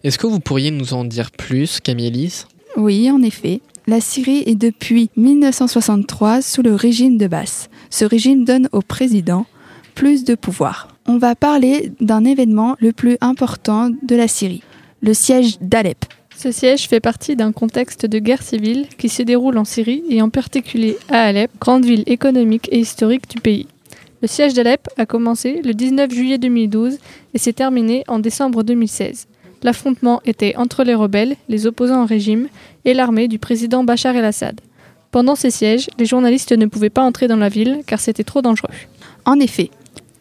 Est-ce 0.05 0.17
que 0.17 0.27
vous 0.27 0.39
pourriez 0.39 0.71
nous 0.71 0.93
en 0.93 1.03
dire 1.03 1.29
plus, 1.31 1.81
Camille 1.81 2.07
et 2.07 2.09
Lise 2.09 2.47
Oui, 2.77 3.11
en 3.11 3.21
effet. 3.21 3.59
La 3.85 3.99
Syrie 3.99 4.43
est 4.45 4.55
depuis 4.55 5.09
1963 5.17 6.41
sous 6.41 6.61
le 6.61 6.73
régime 6.73 7.17
de 7.17 7.27
Basse. 7.27 7.69
Ce 7.89 8.05
régime 8.05 8.45
donne 8.45 8.69
au 8.71 8.81
président 8.81 9.45
plus 9.93 10.23
de 10.23 10.35
pouvoir. 10.35 10.87
On 11.05 11.17
va 11.17 11.35
parler 11.35 11.91
d'un 11.99 12.23
événement 12.23 12.77
le 12.79 12.93
plus 12.93 13.17
important 13.19 13.89
de 13.89 14.15
la 14.15 14.29
Syrie, 14.29 14.63
le 15.01 15.13
siège 15.13 15.59
d'Alep. 15.59 16.05
Ce 16.37 16.53
siège 16.53 16.87
fait 16.87 17.01
partie 17.01 17.35
d'un 17.35 17.51
contexte 17.51 18.05
de 18.05 18.19
guerre 18.19 18.41
civile 18.41 18.87
qui 18.97 19.09
se 19.09 19.21
déroule 19.21 19.57
en 19.57 19.65
Syrie 19.65 20.03
et 20.09 20.21
en 20.21 20.29
particulier 20.29 20.97
à 21.09 21.23
Alep, 21.23 21.51
grande 21.59 21.83
ville 21.83 22.03
économique 22.05 22.69
et 22.71 22.79
historique 22.79 23.29
du 23.29 23.41
pays. 23.41 23.67
Le 24.23 24.29
siège 24.29 24.53
d'Alep 24.53 24.87
a 24.95 25.05
commencé 25.05 25.61
le 25.65 25.73
19 25.73 26.09
juillet 26.09 26.37
2012 26.37 26.97
et 27.33 27.37
s'est 27.37 27.51
terminé 27.51 28.05
en 28.07 28.19
décembre 28.19 28.63
2016. 28.63 29.27
L'affrontement 29.63 30.21
était 30.23 30.55
entre 30.55 30.85
les 30.85 30.95
rebelles, 30.95 31.35
les 31.49 31.67
opposants 31.67 32.03
au 32.03 32.05
régime 32.05 32.47
et 32.85 32.93
l'armée 32.93 33.27
du 33.27 33.37
président 33.37 33.83
Bachar 33.83 34.15
el-Assad. 34.15 34.61
Pendant 35.11 35.35
ces 35.35 35.51
sièges, 35.51 35.89
les 35.99 36.05
journalistes 36.05 36.53
ne 36.53 36.67
pouvaient 36.67 36.89
pas 36.89 37.03
entrer 37.03 37.27
dans 37.27 37.35
la 37.35 37.49
ville 37.49 37.81
car 37.85 37.99
c'était 37.99 38.23
trop 38.23 38.41
dangereux. 38.41 38.69
En 39.25 39.41
effet, 39.41 39.71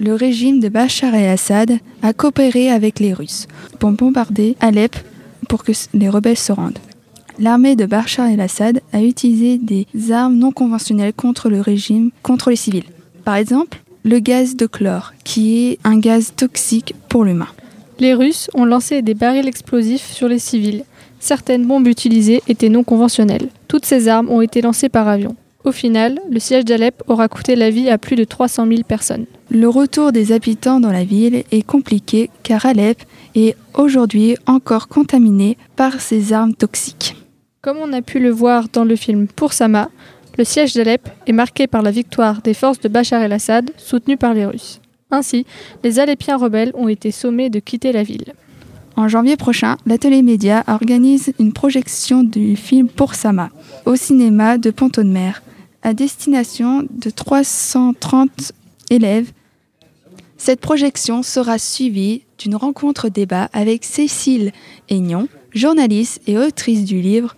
le 0.00 0.16
régime 0.16 0.58
de 0.58 0.68
Bachar 0.68 1.14
el-Assad 1.14 1.78
a 2.02 2.12
coopéré 2.12 2.70
avec 2.72 2.98
les 2.98 3.12
Russes 3.12 3.46
pour 3.78 3.92
bombarder 3.92 4.56
Alep 4.58 4.96
pour 5.48 5.62
que 5.62 5.70
les 5.94 6.08
rebelles 6.08 6.36
se 6.36 6.50
rendent. 6.50 6.80
L'armée 7.38 7.76
de 7.76 7.86
Bachar 7.86 8.28
el-Assad 8.28 8.80
a 8.92 9.00
utilisé 9.00 9.58
des 9.58 9.86
armes 10.10 10.38
non 10.38 10.50
conventionnelles 10.50 11.14
contre 11.14 11.48
le 11.48 11.60
régime, 11.60 12.10
contre 12.24 12.50
les 12.50 12.56
civils. 12.56 12.90
Par 13.24 13.36
exemple, 13.36 13.81
le 14.04 14.18
gaz 14.18 14.56
de 14.56 14.66
chlore, 14.66 15.12
qui 15.24 15.66
est 15.66 15.78
un 15.84 15.98
gaz 15.98 16.32
toxique 16.36 16.94
pour 17.08 17.24
l'humain. 17.24 17.48
Les 17.98 18.14
Russes 18.14 18.50
ont 18.54 18.64
lancé 18.64 19.02
des 19.02 19.14
barils 19.14 19.46
explosifs 19.46 20.10
sur 20.12 20.28
les 20.28 20.38
civils. 20.38 20.84
Certaines 21.20 21.66
bombes 21.66 21.86
utilisées 21.86 22.42
étaient 22.48 22.68
non 22.68 22.82
conventionnelles. 22.82 23.48
Toutes 23.68 23.86
ces 23.86 24.08
armes 24.08 24.28
ont 24.28 24.40
été 24.40 24.60
lancées 24.60 24.88
par 24.88 25.06
avion. 25.06 25.36
Au 25.64 25.70
final, 25.70 26.18
le 26.28 26.40
siège 26.40 26.64
d'Alep 26.64 27.04
aura 27.06 27.28
coûté 27.28 27.54
la 27.54 27.70
vie 27.70 27.88
à 27.88 27.96
plus 27.96 28.16
de 28.16 28.24
300 28.24 28.66
000 28.66 28.82
personnes. 28.82 29.26
Le 29.48 29.68
retour 29.68 30.10
des 30.10 30.32
habitants 30.32 30.80
dans 30.80 30.90
la 30.90 31.04
ville 31.04 31.44
est 31.52 31.62
compliqué 31.62 32.30
car 32.42 32.66
Alep 32.66 33.00
est 33.36 33.54
aujourd'hui 33.74 34.36
encore 34.46 34.88
contaminé 34.88 35.56
par 35.76 36.00
ces 36.00 36.32
armes 36.32 36.54
toxiques. 36.54 37.14
Comme 37.60 37.76
on 37.78 37.92
a 37.92 38.02
pu 38.02 38.18
le 38.18 38.30
voir 38.30 38.66
dans 38.72 38.84
le 38.84 38.96
film 38.96 39.28
Pour 39.28 39.52
Sama, 39.52 39.88
le 40.38 40.44
siège 40.44 40.74
d'Alep 40.74 41.08
est 41.26 41.32
marqué 41.32 41.66
par 41.66 41.82
la 41.82 41.90
victoire 41.90 42.42
des 42.42 42.54
forces 42.54 42.80
de 42.80 42.88
Bachar 42.88 43.22
el-Assad 43.22 43.70
soutenues 43.76 44.16
par 44.16 44.34
les 44.34 44.46
Russes. 44.46 44.80
Ainsi, 45.10 45.44
les 45.84 45.98
Alépiens 45.98 46.38
rebelles 46.38 46.72
ont 46.74 46.88
été 46.88 47.10
sommés 47.10 47.50
de 47.50 47.60
quitter 47.60 47.92
la 47.92 48.02
ville. 48.02 48.34
En 48.96 49.08
janvier 49.08 49.36
prochain, 49.36 49.76
l'Atelier 49.86 50.22
Média 50.22 50.64
organise 50.68 51.32
une 51.38 51.52
projection 51.52 52.22
du 52.22 52.56
film 52.56 52.88
Pour 52.88 53.14
Sama 53.14 53.50
au 53.86 53.96
cinéma 53.96 54.58
de 54.58 54.70
Pont-de-Mer 54.70 55.42
à 55.82 55.94
destination 55.94 56.86
de 56.90 57.10
330 57.10 58.52
élèves. 58.90 59.32
Cette 60.36 60.60
projection 60.60 61.22
sera 61.22 61.58
suivie 61.58 62.22
d'une 62.38 62.56
rencontre 62.56 63.08
débat 63.08 63.48
avec 63.52 63.84
Cécile 63.84 64.52
Aignon, 64.88 65.28
journaliste 65.54 66.20
et 66.26 66.38
autrice 66.38 66.84
du 66.84 67.00
livre 67.00 67.36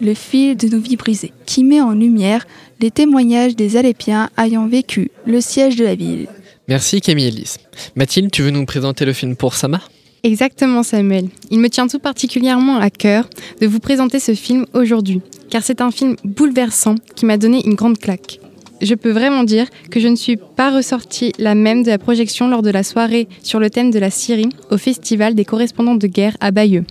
Le 0.00 0.14
fil 0.14 0.56
de 0.56 0.68
nos 0.68 0.80
vies 0.80 0.96
brisées, 0.96 1.32
qui 1.44 1.62
met 1.62 1.82
en 1.82 1.92
lumière 1.92 2.46
les 2.80 2.90
témoignages 2.90 3.54
des 3.54 3.76
Alépiens 3.76 4.30
ayant 4.38 4.66
vécu 4.66 5.10
le 5.26 5.42
siège 5.42 5.76
de 5.76 5.84
la 5.84 5.94
ville. 5.94 6.26
Merci 6.68 7.02
Camille 7.02 7.26
Elise. 7.26 7.58
Mathilde, 7.96 8.30
tu 8.30 8.42
veux 8.42 8.50
nous 8.50 8.64
présenter 8.64 9.04
le 9.04 9.12
film 9.12 9.36
Pour 9.36 9.54
Sama? 9.54 9.80
Exactement 10.22 10.82
Samuel. 10.82 11.28
Il 11.50 11.60
me 11.60 11.68
tient 11.68 11.86
tout 11.86 11.98
particulièrement 11.98 12.78
à 12.78 12.88
cœur 12.88 13.28
de 13.60 13.66
vous 13.66 13.80
présenter 13.80 14.20
ce 14.20 14.34
film 14.34 14.64
aujourd'hui, 14.72 15.20
car 15.50 15.62
c'est 15.62 15.82
un 15.82 15.90
film 15.90 16.16
bouleversant 16.24 16.94
qui 17.14 17.26
m'a 17.26 17.36
donné 17.36 17.66
une 17.66 17.74
grande 17.74 17.98
claque. 17.98 18.40
Je 18.80 18.94
peux 18.94 19.10
vraiment 19.10 19.44
dire 19.44 19.66
que 19.90 20.00
je 20.00 20.08
ne 20.08 20.16
suis 20.16 20.38
pas 20.38 20.74
ressortie 20.74 21.32
la 21.38 21.54
même 21.54 21.82
de 21.82 21.90
la 21.90 21.98
projection 21.98 22.48
lors 22.48 22.62
de 22.62 22.70
la 22.70 22.82
soirée 22.82 23.28
sur 23.42 23.60
le 23.60 23.68
thème 23.68 23.90
de 23.90 23.98
la 23.98 24.10
Syrie 24.10 24.48
au 24.70 24.78
Festival 24.78 25.34
des 25.34 25.44
correspondants 25.44 25.96
de 25.96 26.06
guerre 26.06 26.38
à 26.40 26.50
Bayeux. 26.50 26.84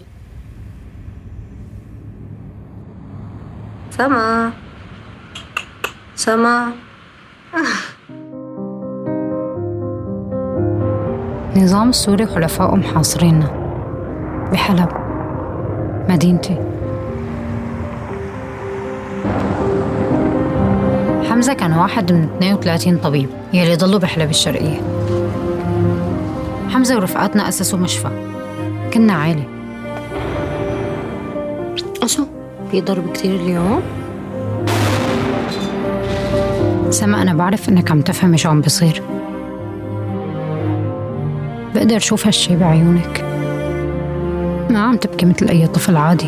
Sama. 3.99 4.55
Sama. 6.15 6.71
النظام 11.55 11.89
السوري 11.89 12.23
وحلفائه 12.23 12.75
محاصريننا 12.75 13.47
بحلب. 14.51 14.89
مدينتي. 16.09 16.57
حمزة 21.29 21.53
كان 21.53 21.73
واحد 21.73 22.11
من 22.11 22.23
32 22.23 22.97
طبيب 22.97 23.29
يلي 23.53 23.75
ضلوا 23.75 23.99
بحلب 23.99 24.29
الشرقية. 24.29 24.81
حمزة 26.69 26.95
ورفقاتنا 26.95 27.49
أسسوا 27.49 27.79
مشفى. 27.79 28.09
كنا 28.93 29.13
عائلة. 29.13 29.58
في 32.71 32.81
ضرب 32.81 33.11
كتير 33.13 33.35
اليوم؟ 33.35 33.81
سما 36.89 37.21
أنا 37.21 37.33
بعرف 37.33 37.69
إنك 37.69 37.91
عم 37.91 38.01
تفهمي 38.01 38.37
شو 38.37 38.49
عم 38.49 38.61
بصير 38.61 39.03
بقدر 41.75 41.97
أشوف 41.97 42.25
هالشي 42.25 42.55
بعيونك 42.55 43.25
ما 44.69 44.79
عم 44.79 44.97
تبكي 44.97 45.25
مثل 45.25 45.47
أي 45.47 45.67
طفل 45.67 45.95
عادي 45.95 46.27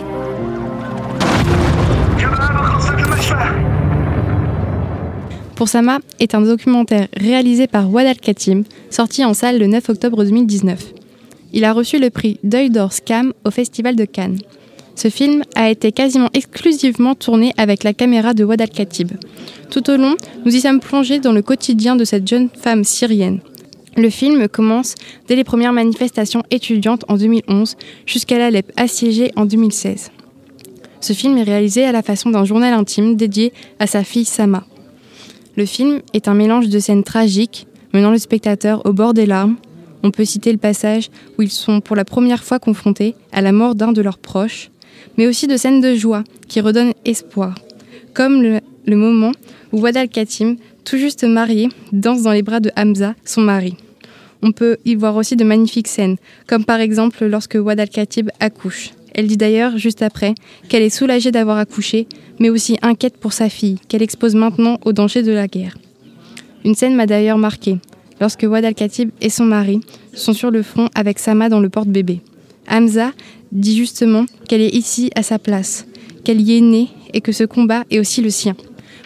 Pour 5.56 5.70
Sama 5.70 6.00
est 6.20 6.34
un 6.34 6.42
documentaire 6.42 7.08
réalisé 7.16 7.68
par 7.68 7.94
Wad 7.94 8.08
Al-Khatim, 8.08 8.64
sorti 8.90 9.24
en 9.24 9.36
salle 9.36 9.60
le 9.60 9.68
9 9.68 9.90
octobre 9.90 10.24
2019. 10.24 10.94
Il 11.54 11.66
a 11.66 11.74
reçu 11.74 12.00
le 12.00 12.10
prix 12.10 12.40
Deuil 12.44 12.72
d'or 12.72 12.92
Scam 12.94 13.32
au 13.46 13.52
Festival 13.52 13.96
de 13.96 14.06
Cannes. 14.06 14.40
Ce 14.96 15.10
film 15.10 15.44
a 15.56 15.70
été 15.70 15.92
quasiment 15.92 16.30
exclusivement 16.34 17.16
tourné 17.16 17.54
avec 17.58 17.84
la 17.84 17.94
caméra 17.94 18.34
de 18.34 18.44
Wad 18.44 18.62
Al-Khatib. 18.62 19.12
Tout 19.70 19.90
au 19.90 19.98
long, 19.98 20.16
nous 20.46 20.56
y 20.56 20.62
sommes 20.62 20.80
plongés 20.80 21.20
dans 21.20 21.32
le 21.32 21.42
quotidien 21.42 21.96
de 21.96 22.04
cette 22.04 22.28
jeune 22.28 22.50
femme 22.50 22.84
syrienne. 22.84 23.40
Le 23.98 24.10
film 24.10 24.48
commence 24.48 24.96
dès 25.28 25.36
les 25.36 25.44
premières 25.44 25.74
manifestations 25.74 26.44
étudiantes 26.50 27.04
en 27.10 27.18
2011 27.18 27.76
jusqu'à 28.06 28.38
l'Alep 28.38 28.72
assiégée 28.78 29.32
en 29.36 29.46
2016. 29.46 30.12
Ce 31.02 31.14
film 31.14 31.38
est 31.38 31.44
réalisé 31.44 31.84
à 31.84 31.92
la 31.92 32.04
façon 32.04 32.30
d'un 32.30 32.46
journal 32.46 32.74
intime 32.74 33.16
dédié 33.16 33.54
à 33.80 33.88
sa 33.88 34.04
fille 34.04 34.26
Sama. 34.26 34.66
Le 35.58 35.66
film 35.66 36.02
est 36.14 36.28
un 36.28 36.34
mélange 36.34 36.70
de 36.70 36.80
scènes 36.80 37.04
tragiques 37.04 37.68
menant 37.94 38.12
le 38.12 38.18
spectateur 38.18 38.86
au 38.86 38.94
bord 38.94 39.14
des 39.14 39.26
larmes. 39.26 39.58
On 40.04 40.12
peut 40.12 40.26
citer 40.26 40.52
le 40.52 40.58
passage 40.58 41.10
où 41.38 41.42
ils 41.42 41.52
sont 41.52 41.82
pour 41.82 41.96
la 41.96 42.06
première 42.06 42.44
fois 42.44 42.60
confrontés 42.60 43.16
à 43.32 43.42
la 43.42 43.52
mort 43.52 43.76
d'un 43.76 43.92
de 43.92 44.02
leurs 44.02 44.20
proches, 44.20 44.72
mais 45.18 45.28
aussi 45.28 45.48
de 45.48 45.58
scènes 45.58 45.82
de 45.82 45.96
joie 45.96 46.24
qui 46.48 46.62
redonnent 46.62 46.94
espoir, 47.06 47.56
comme 48.14 48.42
le, 48.42 48.96
moment 48.96 49.32
où 49.72 49.80
Wad 49.82 49.98
al-Khatim, 49.98 50.58
tout 50.84 50.98
juste 50.98 51.24
marié, 51.24 51.70
danse 51.92 52.24
dans 52.24 52.32
les 52.32 52.42
bras 52.42 52.60
de 52.60 52.72
Hamza, 52.76 53.16
son 53.26 53.42
mari. 53.42 53.76
On 54.42 54.52
peut 54.52 54.78
y 54.86 54.96
voir 54.96 55.16
aussi 55.16 55.36
de 55.36 55.44
magnifiques 55.44 55.88
scènes, 55.88 56.18
comme 56.48 56.66
par 56.66 56.80
exemple 56.80 57.26
lorsque 57.26 57.58
Wad 57.60 57.80
al-Khatib 57.80 58.30
accouche. 58.40 58.92
Elle 59.14 59.28
dit 59.28 59.38
d'ailleurs, 59.38 59.78
juste 59.78 60.02
après, 60.02 60.36
qu'elle 60.70 60.84
est 60.84 60.90
soulagée 60.90 61.32
d'avoir 61.32 61.58
accouché, 61.58 62.08
mais 62.40 62.50
aussi 62.50 62.78
inquiète 62.82 63.18
pour 63.18 63.34
sa 63.34 63.50
fille, 63.50 63.78
qu'elle 63.88 64.02
expose 64.02 64.36
maintenant 64.36 64.80
au 64.86 64.94
danger 64.94 65.22
de 65.22 65.32
la 65.32 65.48
guerre. 65.48 65.78
Une 66.64 66.76
scène 66.76 66.96
m'a 66.96 67.06
d'ailleurs 67.06 67.38
marquée, 67.38 67.78
lorsque 68.20 68.46
Wad 68.50 68.66
al-Khatib 68.66 69.12
et 69.20 69.30
son 69.30 69.46
mari 69.46 69.82
sont 70.14 70.34
sur 70.34 70.52
le 70.52 70.64
front 70.64 70.90
avec 70.96 71.20
Sama 71.20 71.50
dans 71.50 71.60
le 71.60 71.70
porte-bébé. 71.70 72.22
Hamza 72.70 73.12
dit 73.52 73.76
justement 73.76 74.26
qu'elle 74.48 74.62
est 74.62 74.74
ici 74.76 75.12
à 75.16 75.24
sa 75.24 75.40
place, 75.40 75.86
qu'elle 76.24 76.42
y 76.42 76.58
est 76.58 76.62
née 76.62 76.90
et 77.14 77.22
que 77.22 77.32
ce 77.32 77.44
combat 77.44 77.84
est 77.90 78.00
aussi 78.00 78.22
le 78.22 78.30
sien. 78.30 78.56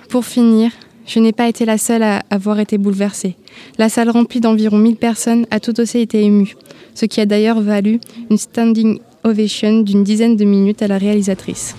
Pour 0.10 0.26
finir, 0.26 0.72
je 1.06 1.20
n'ai 1.20 1.32
pas 1.32 1.48
été 1.48 1.66
la 1.66 1.78
seule 1.78 2.04
à 2.04 2.24
avoir 2.30 2.60
été 2.60 2.78
bouleversée. 2.78 3.36
La 3.78 3.90
salle 3.90 4.10
remplie 4.10 4.40
d'environ 4.40 4.78
1000 4.78 4.96
personnes 4.96 5.46
a 5.52 5.60
tout 5.60 5.80
aussi 5.80 6.00
été 6.00 6.24
émue, 6.24 6.56
ce 6.94 7.06
qui 7.06 7.22
a 7.22 7.26
d'ailleurs 7.26 7.62
valu 7.62 8.00
une 8.30 8.38
standing 8.38 9.00
ovation 9.24 9.82
d'une 9.82 10.04
dizaine 10.04 10.36
de 10.36 10.46
minutes 10.46 10.82
à 10.82 10.88
la 10.88 10.98
réalisatrice. 10.98 11.76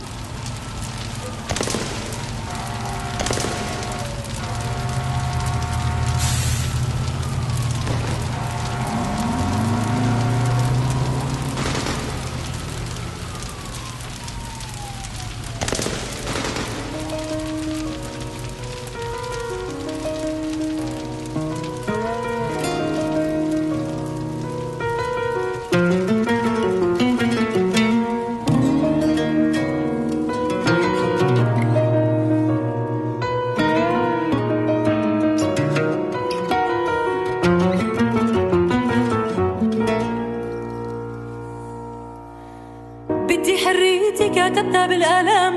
باب 44.87 44.97
الألم 44.97 45.55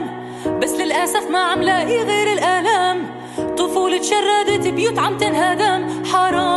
بس 0.60 0.72
للأسف 0.72 1.32
ما 1.32 1.40
عم 1.40 1.62
لاقي 1.62 2.04
غير 2.04 2.34
الألم 2.34 3.06
طفولة 3.58 4.02
شردت 4.02 4.68
بيوت 4.68 5.00
عم 5.00 5.18
تنهدم. 5.18 6.06
حرام. 6.06 6.49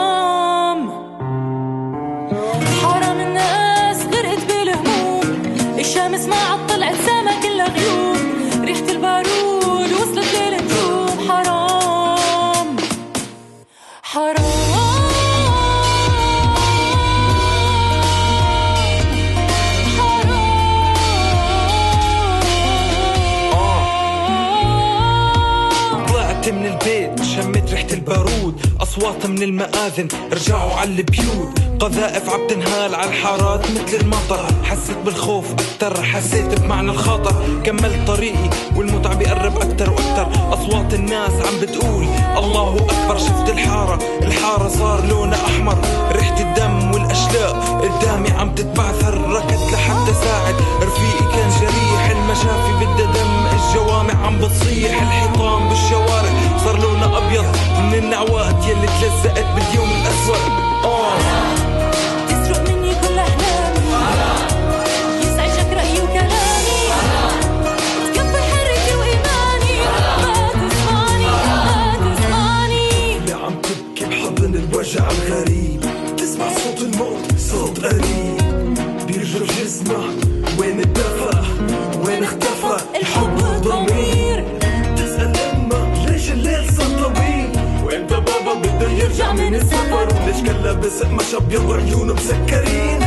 أصوات 29.22 29.30
من 29.30 29.42
المآذن. 29.42 30.08
رجعوا 30.32 30.72
على 30.72 30.90
البيوت. 30.90 31.58
قذائف 31.80 32.30
عم 32.30 32.46
تنهال 32.46 32.94
على 32.94 33.11
الحارات 33.11 33.70
مثل 33.70 33.96
المطر. 34.00 34.46
حسيت 34.64 34.96
بالخوف 35.04 35.44
أكتر 35.52 36.02
حسيت 36.02 36.61
بمعنى 36.61 36.90
الخطر. 36.90 37.35
كملت 37.64 38.06
طريقي. 38.06 38.50
والمتعة 38.76 39.14
بيقرب 39.14 39.56
أكتر 39.56 39.90
وأكتر 39.90 40.28
أصوات 40.52 40.94
الناس 40.94 41.30
عم 41.30 41.61
بتقول 41.62 42.06
الله 42.37 42.76
أكبر. 42.76 43.18
شفت 43.18 43.48
الحارة. 43.48 43.98
الحارة 44.22 44.68
صار 44.68 45.06
لونها 45.06 45.46
أحمر. 45.46 45.78
ريحة 46.12 46.40
الدم 46.40 46.92
والأشلاء 46.92 47.52
قدامي 47.82 48.30
عم 48.30 48.54
تتبعثر. 48.54 49.14
ركضت 49.30 49.72
لحتى 49.72 50.14
ساعد. 50.24 50.54
رفيقي 50.82 51.37
كان 51.37 51.50
جريح 51.61 52.11
المشافي 52.11 52.72
بدها 52.80 53.12
دم. 53.12 53.41
الجوامع 53.68 54.27
عم 54.27 54.38
بتصيح 54.38 55.03
الحيطان 55.03 55.68
بالشوارع. 55.68 56.33
صار 56.64 56.79
لونها 56.79 57.18
أبيض 57.18 57.44
من 57.79 57.94
النعوات 57.94 58.66
يلي 58.66 58.87
تلزقت 58.87 59.46
باليوم 59.55 59.90
الأسود. 59.90 60.53
آه. 60.85 61.62
بده 89.12 89.25
يرجع 89.25 89.33
من 89.33 89.55
السفر 89.55 90.09
وليش 90.22 90.42
كان 90.46 90.62
لابس 90.62 91.03
قماش 91.03 91.35
ابيض 91.35 91.64
وعيونه 91.64 92.14
مسكرين 92.14 93.01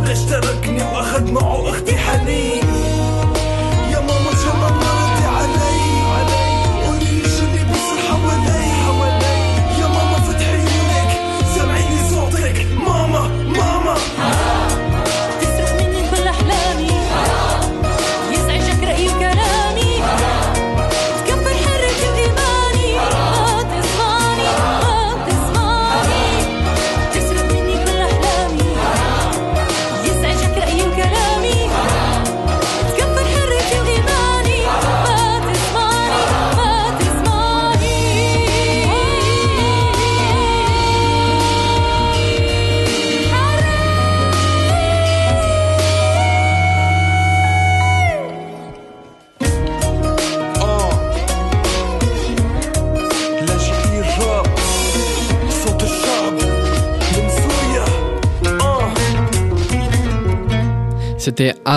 وليش 0.00 0.18
تركني 0.20 0.82
واخد 0.82 1.30
معه 1.30 1.68
أختي 1.70 1.96
حنين؟ 1.96 2.62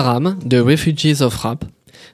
De 0.06 0.60
Refugees 0.60 1.20
of 1.20 1.34
Rap, 1.38 1.64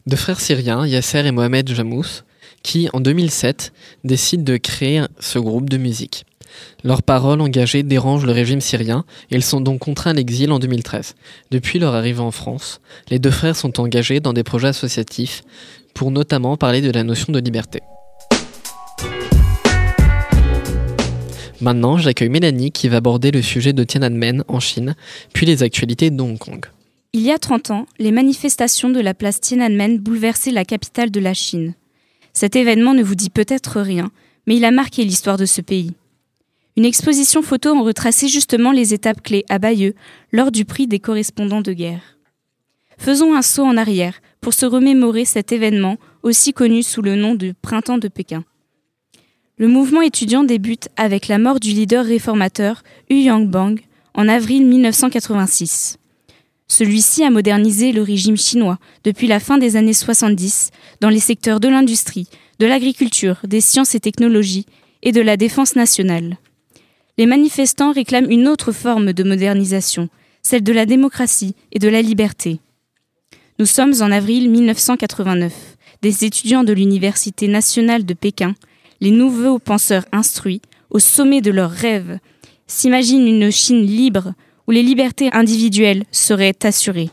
deux 0.07 0.17
frères 0.17 0.41
syriens, 0.41 0.87
Yasser 0.87 1.27
et 1.27 1.31
Mohamed 1.31 1.69
Jamous, 1.69 2.23
qui, 2.63 2.89
en 2.95 3.01
2007, 3.01 3.75
décident 4.03 4.45
de 4.45 4.57
créer 4.57 5.03
ce 5.21 5.39
groupe 5.39 5.69
de 5.69 5.77
musique. 5.77 6.25
Leurs 6.85 7.03
paroles 7.03 7.43
engagées 7.43 7.83
dérangent 7.83 8.25
le 8.25 8.33
régime 8.33 8.63
syrien 8.63 9.05
et 9.31 9.35
ils 9.35 9.43
sont 9.43 9.61
donc 9.61 9.81
contraints 9.81 10.13
à 10.13 10.15
l'exil 10.15 10.51
en 10.53 10.59
2013. 10.59 11.17
Depuis 11.51 11.79
leur 11.79 11.95
arrivée 11.95 12.21
en 12.21 12.31
France, 12.31 12.81
les 13.11 13.19
deux 13.19 13.31
frères 13.31 13.57
sont 13.57 13.79
engagés 13.79 14.21
dans 14.21 14.33
des 14.33 14.43
projets 14.43 14.69
associatifs 14.69 15.43
pour 15.93 16.11
notamment 16.11 16.57
parler 16.57 16.81
de 16.81 16.91
la 16.91 17.05
notion 17.05 17.31
de 17.31 17.41
liberté. 17.41 17.81
Maintenant, 21.61 21.99
j'accueille 21.99 22.31
Mélanie 22.31 22.73
qui 22.73 22.89
va 22.89 22.97
aborder 22.97 23.31
le 23.33 23.43
sujet 23.43 23.75
de 23.75 23.85
Tiananmen 23.85 24.45
en 24.49 24.61
Chine, 24.61 24.97
puis 25.35 25.45
les 25.45 25.63
actualités 25.63 26.09
de 26.09 26.23
Hong 26.23 26.39
Kong. 26.39 26.65
Il 27.15 27.21
y 27.21 27.31
a 27.31 27.39
30 27.39 27.71
ans, 27.73 27.87
les 27.99 28.11
manifestations 28.11 28.89
de 28.89 28.99
la 28.99 29.13
place 29.13 29.39
Tiananmen 29.39 29.99
bouleversaient 29.99 30.51
la 30.51 30.65
capitale 30.65 31.11
de 31.11 31.21
la 31.21 31.35
Chine. 31.35 31.75
Cet 32.33 32.57
événement 32.57 32.95
ne 32.95 33.03
vous 33.03 33.15
dit 33.15 33.29
peut-être 33.29 33.83
rien, 33.83 34.11
mais 34.47 34.57
il 34.57 34.65
a 34.65 34.71
marqué 34.71 35.05
l'histoire 35.05 35.37
de 35.37 35.45
ce 35.45 35.61
pays. 35.61 35.93
Une 36.79 36.87
exposition 36.87 37.43
photo 37.43 37.77
en 37.77 37.83
retraçait 37.83 38.29
justement 38.29 38.73
les 38.73 38.95
étapes 38.95 39.23
clés 39.23 39.45
à 39.51 39.59
Bayeux 39.59 39.95
lors 40.33 40.51
du 40.51 40.65
prix 40.65 40.87
des 40.87 41.01
correspondants 41.01 41.61
de 41.61 41.75
guerre. 41.75 42.17
Faisons 42.97 43.35
un 43.35 43.43
saut 43.43 43.65
en 43.65 43.77
arrière 43.77 44.23
pour 44.41 44.55
se 44.55 44.65
remémorer 44.65 45.27
cet 45.27 45.53
événement 45.53 45.99
aussi 46.23 46.55
connu 46.55 46.83
sous 46.83 47.03
le 47.03 47.15
nom 47.15 47.35
de 47.35 47.53
Printemps 47.61 47.99
de 47.99 48.09
Pékin. 48.09 48.43
Le 49.59 49.69
mouvement 49.69 50.01
étudiant 50.01 50.45
débute 50.45 50.89
avec 50.97 51.29
la 51.29 51.37
mort 51.37 51.61
du 51.61 51.73
leader 51.73 52.07
réformateur 52.07 52.83
Hu 53.11 53.17
Yangbang 53.17 53.81
en 54.15 54.29
avril 54.29 54.67
1986. 54.67 55.99
Celui-ci 56.69 57.23
a 57.23 57.31
modernisé 57.31 57.93
le 57.93 58.03
régime 58.03 58.37
chinois 58.37 58.79
depuis 59.05 59.27
la 59.27 59.41
fin 59.41 59.59
des 59.59 59.77
années 59.77 59.93
70 59.93 60.71
dans 61.01 61.11
les 61.11 61.21
secteurs 61.21 61.61
de 61.61 61.69
l'industrie, 61.69 62.29
de 62.59 62.67
l'agriculture, 62.67 63.37
des 63.45 63.61
sciences 63.61 63.95
et 63.95 64.01
technologies 64.01 64.67
et 65.03 65.13
de 65.13 65.21
la 65.21 65.37
défense 65.37 65.77
nationale. 65.77 66.39
Les 67.19 67.27
manifestants 67.27 67.93
réclament 67.93 68.31
une 68.31 68.49
autre 68.49 68.73
forme 68.73 69.13
de 69.13 69.23
modernisation, 69.23 70.09
celle 70.43 70.63
de 70.63 70.73
la 70.73 70.87
démocratie 70.87 71.55
et 71.73 71.79
de 71.79 71.89
la 71.89 72.03
liberté. 72.03 72.59
Nous 73.59 73.67
sommes 73.67 73.95
en 74.01 74.11
avril 74.11 74.51
1989. 74.51 75.53
Des 76.01 76.25
étudiants 76.25 76.65
de 76.65 76.73
l'Université 76.73 77.49
nationale 77.49 78.05
de 78.05 78.15
Pékin, 78.15 78.55
les 79.01 79.11
nouveaux 79.11 79.59
penseurs 79.59 80.07
instruits, 80.11 80.63
au 80.91 80.99
sommet 80.99 81.41
de 81.41 81.51
leurs 81.51 81.71
rêves, 81.71 82.19
s'imaginent 82.67 83.27
une 83.27 83.51
Chine 83.51 83.85
libre 83.85 84.35
où 84.67 84.71
les 84.71 84.83
libertés 84.83 85.31
individuelles 85.33 86.05
seraient 86.11 86.57
assurées. 86.65 87.11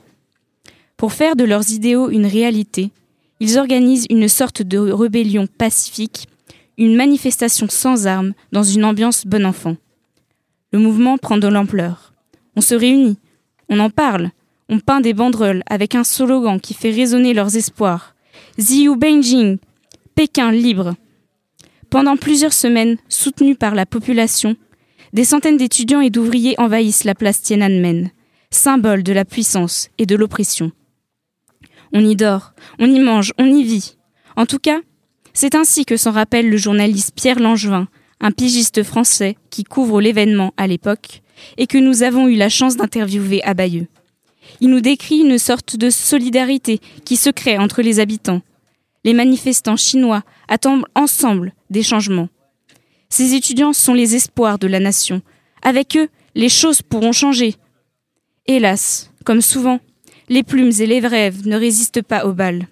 Pour 0.97 1.13
faire 1.13 1.35
de 1.35 1.43
leurs 1.43 1.71
idéaux 1.71 2.09
une 2.09 2.25
réalité, 2.25 2.91
ils 3.39 3.57
organisent 3.57 4.05
une 4.09 4.27
sorte 4.27 4.62
de 4.62 4.77
rébellion 4.77 5.47
pacifique, 5.47 6.27
une 6.77 6.95
manifestation 6.95 7.67
sans 7.69 8.07
armes 8.07 8.33
dans 8.51 8.63
une 8.63 8.85
ambiance 8.85 9.25
bon 9.25 9.45
enfant. 9.45 9.77
Le 10.71 10.79
mouvement 10.79 11.17
prend 11.17 11.38
de 11.38 11.47
l'ampleur. 11.47 12.13
On 12.55 12.62
se 12.62 12.75
réunit, 12.75 13.17
on 13.69 13.79
en 13.79 13.89
parle, 13.89 14.31
on 14.67 14.79
peint 14.79 15.01
des 15.01 15.13
banderoles 15.13 15.63
avec 15.69 15.95
un 15.95 16.03
slogan 16.03 16.59
qui 16.59 16.73
fait 16.73 16.91
résonner 16.91 17.33
leurs 17.33 17.55
espoirs. 17.55 18.13
Ziyu 18.59 18.95
Beijing, 18.95 19.57
Pékin 20.15 20.51
libre. 20.51 20.95
Pendant 21.89 22.17
plusieurs 22.17 22.53
semaines, 22.53 22.97
soutenus 23.07 23.57
par 23.57 23.73
la 23.73 23.85
population, 23.85 24.55
des 25.13 25.25
centaines 25.25 25.57
d'étudiants 25.57 26.01
et 26.01 26.09
d'ouvriers 26.09 26.59
envahissent 26.59 27.03
la 27.03 27.15
place 27.15 27.41
Tiananmen, 27.41 28.12
symbole 28.51 29.03
de 29.03 29.13
la 29.13 29.25
puissance 29.25 29.89
et 29.97 30.05
de 30.05 30.15
l'oppression. 30.15 30.71
On 31.93 32.05
y 32.05 32.15
dort, 32.15 32.53
on 32.77 32.85
y 32.85 32.99
mange, 32.99 33.33
on 33.37 33.45
y 33.45 33.63
vit. 33.63 33.97
En 34.35 34.45
tout 34.45 34.60
cas, 34.60 34.79
c'est 35.33 35.55
ainsi 35.55 35.85
que 35.85 35.97
s'en 35.97 36.12
rappelle 36.12 36.49
le 36.49 36.57
journaliste 36.57 37.13
Pierre 37.15 37.39
Langevin, 37.39 37.87
un 38.21 38.31
pigiste 38.31 38.83
français 38.83 39.37
qui 39.49 39.63
couvre 39.63 40.01
l'événement 40.01 40.53
à 40.57 40.67
l'époque 40.67 41.21
et 41.57 41.67
que 41.67 41.77
nous 41.77 42.03
avons 42.03 42.27
eu 42.27 42.35
la 42.35 42.49
chance 42.49 42.75
d'interviewer 42.75 43.43
à 43.43 43.53
Bayeux. 43.53 43.87
Il 44.62 44.69
nous 44.69 44.81
décrit 44.81 45.19
une 45.19 45.37
sorte 45.37 45.77
de 45.77 45.89
solidarité 45.89 46.79
qui 47.05 47.15
se 47.15 47.29
crée 47.29 47.57
entre 47.57 47.81
les 47.81 47.99
habitants. 47.99 48.41
Les 49.03 49.13
manifestants 49.13 49.77
chinois 49.77 50.23
attendent 50.47 50.85
ensemble 50.95 51.53
des 51.69 51.83
changements. 51.83 52.29
Ces 53.10 53.33
étudiants 53.33 53.73
sont 53.73 53.93
les 53.93 54.15
espoirs 54.15 54.60
de 54.60 54.67
la 54.67 54.79
nation. 54.79 55.21
Avec 55.62 55.97
eux, 55.97 56.10
les 56.35 56.49
choses 56.49 56.81
pourront 56.81 57.12
changer. 57.12 57.55
Hélas, 58.45 59.12
comme 59.25 59.41
souvent, 59.41 59.79
les 60.29 60.43
plumes 60.43 60.71
et 60.79 60.85
les 60.85 60.99
rêves 60.99 61.47
ne 61.47 61.57
résistent 61.57 62.03
pas 62.03 62.25
aux 62.25 62.33
balles. 62.33 62.67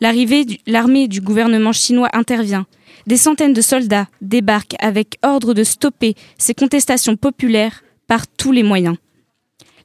L'arrivée 0.00 0.44
de 0.44 0.56
l'armée 0.66 1.08
du 1.08 1.20
gouvernement 1.20 1.72
chinois 1.72 2.10
intervient. 2.12 2.66
Des 3.06 3.16
centaines 3.16 3.54
de 3.54 3.60
soldats 3.62 4.06
débarquent 4.20 4.76
avec 4.80 5.16
ordre 5.22 5.54
de 5.54 5.64
stopper 5.64 6.14
ces 6.36 6.54
contestations 6.54 7.16
populaires 7.16 7.82
par 8.06 8.26
tous 8.26 8.52
les 8.52 8.62
moyens. 8.62 8.96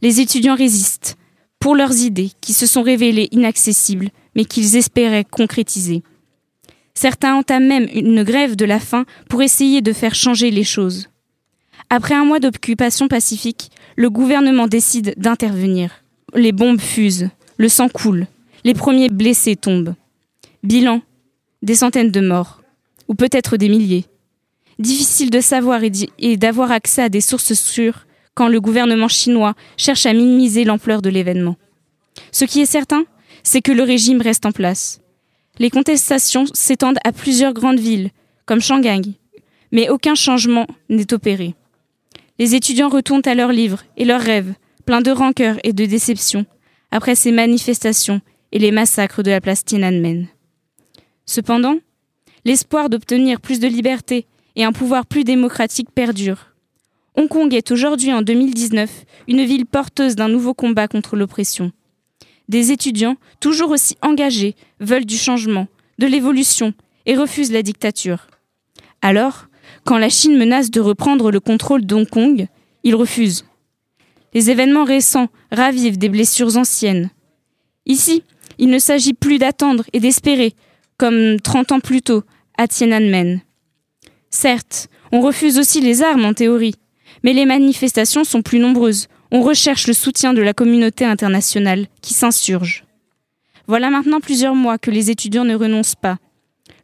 Les 0.01 0.19
étudiants 0.19 0.55
résistent 0.55 1.15
pour 1.59 1.75
leurs 1.75 1.95
idées 1.95 2.31
qui 2.41 2.53
se 2.53 2.65
sont 2.65 2.81
révélées 2.83 3.29
inaccessibles 3.31 4.09
mais 4.35 4.45
qu'ils 4.45 4.75
espéraient 4.75 5.23
concrétiser. 5.23 6.03
Certains 6.93 7.35
entament 7.35 7.67
même 7.67 7.87
une 7.93 8.23
grève 8.23 8.55
de 8.55 8.65
la 8.65 8.79
faim 8.79 9.05
pour 9.29 9.41
essayer 9.41 9.81
de 9.81 9.93
faire 9.93 10.15
changer 10.15 10.51
les 10.51 10.63
choses. 10.63 11.09
Après 11.89 12.15
un 12.15 12.25
mois 12.25 12.39
d'occupation 12.39 13.07
pacifique, 13.07 13.71
le 13.95 14.09
gouvernement 14.09 14.67
décide 14.67 15.13
d'intervenir. 15.17 16.03
Les 16.33 16.51
bombes 16.51 16.81
fusent, 16.81 17.29
le 17.57 17.69
sang 17.69 17.89
coule, 17.89 18.27
les 18.63 18.73
premiers 18.73 19.09
blessés 19.09 19.55
tombent. 19.55 19.95
Bilan 20.63 21.01
des 21.63 21.75
centaines 21.75 22.11
de 22.11 22.19
morts, 22.19 22.61
ou 23.07 23.15
peut-être 23.15 23.57
des 23.57 23.69
milliers. 23.69 24.05
Difficile 24.79 25.29
de 25.29 25.39
savoir 25.39 25.81
et 26.19 26.37
d'avoir 26.37 26.71
accès 26.71 27.01
à 27.01 27.09
des 27.09 27.21
sources 27.21 27.53
sûres 27.53 28.05
quand 28.33 28.49
le 28.49 28.59
gouvernement 28.59 29.07
chinois 29.07 29.53
cherche 29.77 30.05
à 30.05 30.13
minimiser 30.13 30.65
l'ampleur 30.65 31.01
de 31.01 31.09
l'événement. 31.09 31.55
Ce 32.31 32.45
qui 32.45 32.61
est 32.61 32.65
certain, 32.65 33.05
c'est 33.43 33.61
que 33.61 33.71
le 33.71 33.83
régime 33.83 34.21
reste 34.21 34.45
en 34.45 34.51
place. 34.51 34.99
Les 35.59 35.69
contestations 35.69 36.45
s'étendent 36.53 36.97
à 37.03 37.11
plusieurs 37.11 37.53
grandes 37.53 37.79
villes, 37.79 38.09
comme 38.45 38.61
Shanghai, 38.61 39.01
mais 39.71 39.89
aucun 39.89 40.15
changement 40.15 40.67
n'est 40.89 41.13
opéré. 41.13 41.55
Les 42.39 42.55
étudiants 42.55 42.89
retournent 42.89 43.21
à 43.25 43.35
leurs 43.35 43.51
livres 43.51 43.83
et 43.95 44.05
leurs 44.05 44.21
rêves, 44.21 44.53
pleins 44.85 45.01
de 45.01 45.11
rancœur 45.11 45.57
et 45.63 45.73
de 45.73 45.85
déception, 45.85 46.45
après 46.91 47.15
ces 47.15 47.31
manifestations 47.31 48.21
et 48.51 48.59
les 48.59 48.71
massacres 48.71 49.23
de 49.23 49.31
la 49.31 49.41
place 49.41 49.63
Tiananmen. 49.63 50.27
Cependant, 51.25 51.77
l'espoir 52.45 52.89
d'obtenir 52.89 53.39
plus 53.39 53.59
de 53.59 53.67
liberté 53.67 54.25
et 54.55 54.63
un 54.63 54.71
pouvoir 54.71 55.05
plus 55.05 55.23
démocratique 55.23 55.91
perdure. 55.91 56.53
Hong 57.15 57.27
Kong 57.27 57.53
est 57.53 57.71
aujourd'hui 57.71 58.11
en 58.11 58.23
2019 58.23 59.05
une 59.27 59.43
ville 59.45 59.67
porteuse 59.67 60.15
d'un 60.15 60.29
nouveau 60.29 60.53
combat 60.53 60.87
contre 60.87 61.15
l'oppression. 61.15 61.71
Des 62.49 62.71
étudiants, 62.71 63.15
toujours 63.39 63.71
aussi 63.71 63.95
engagés, 64.01 64.55
veulent 64.79 65.05
du 65.05 65.17
changement, 65.17 65.67
de 65.99 66.07
l'évolution 66.07 66.73
et 67.05 67.15
refusent 67.15 67.51
la 67.51 67.63
dictature. 67.63 68.27
Alors, 69.01 69.47
quand 69.85 69.97
la 69.97 70.09
Chine 70.09 70.37
menace 70.37 70.71
de 70.71 70.81
reprendre 70.81 71.31
le 71.31 71.39
contrôle 71.39 71.85
d'Hong 71.85 72.07
Kong, 72.07 72.47
ils 72.83 72.95
refusent. 72.95 73.45
Les 74.33 74.49
événements 74.49 74.83
récents 74.83 75.27
ravivent 75.51 75.97
des 75.97 76.09
blessures 76.09 76.57
anciennes. 76.57 77.09
Ici, 77.85 78.23
il 78.57 78.69
ne 78.69 78.79
s'agit 78.79 79.13
plus 79.13 79.37
d'attendre 79.37 79.83
et 79.93 79.99
d'espérer, 79.99 80.53
comme 80.97 81.39
30 81.39 81.73
ans 81.73 81.79
plus 81.79 82.01
tôt, 82.01 82.23
à 82.57 82.67
Tiananmen. 82.67 83.41
Certes, 84.29 84.87
on 85.11 85.21
refuse 85.21 85.59
aussi 85.59 85.81
les 85.81 86.01
armes 86.01 86.25
en 86.25 86.33
théorie, 86.33 86.75
mais 87.23 87.33
les 87.33 87.45
manifestations 87.45 88.23
sont 88.23 88.41
plus 88.41 88.59
nombreuses, 88.59 89.07
on 89.33 89.41
recherche 89.41 89.87
le 89.87 89.93
soutien 89.93 90.35
de 90.35 90.43
la 90.43 90.53
communauté 90.53 91.05
internationale 91.05 91.87
qui 92.01 92.13
s'insurge. 92.13 92.85
Voilà 93.65 93.89
maintenant 93.89 94.19
plusieurs 94.19 94.53
mois 94.53 94.77
que 94.77 94.91
les 94.91 95.09
étudiants 95.09 95.43
ne 95.43 95.55
renoncent 95.55 95.95
pas. 95.95 96.19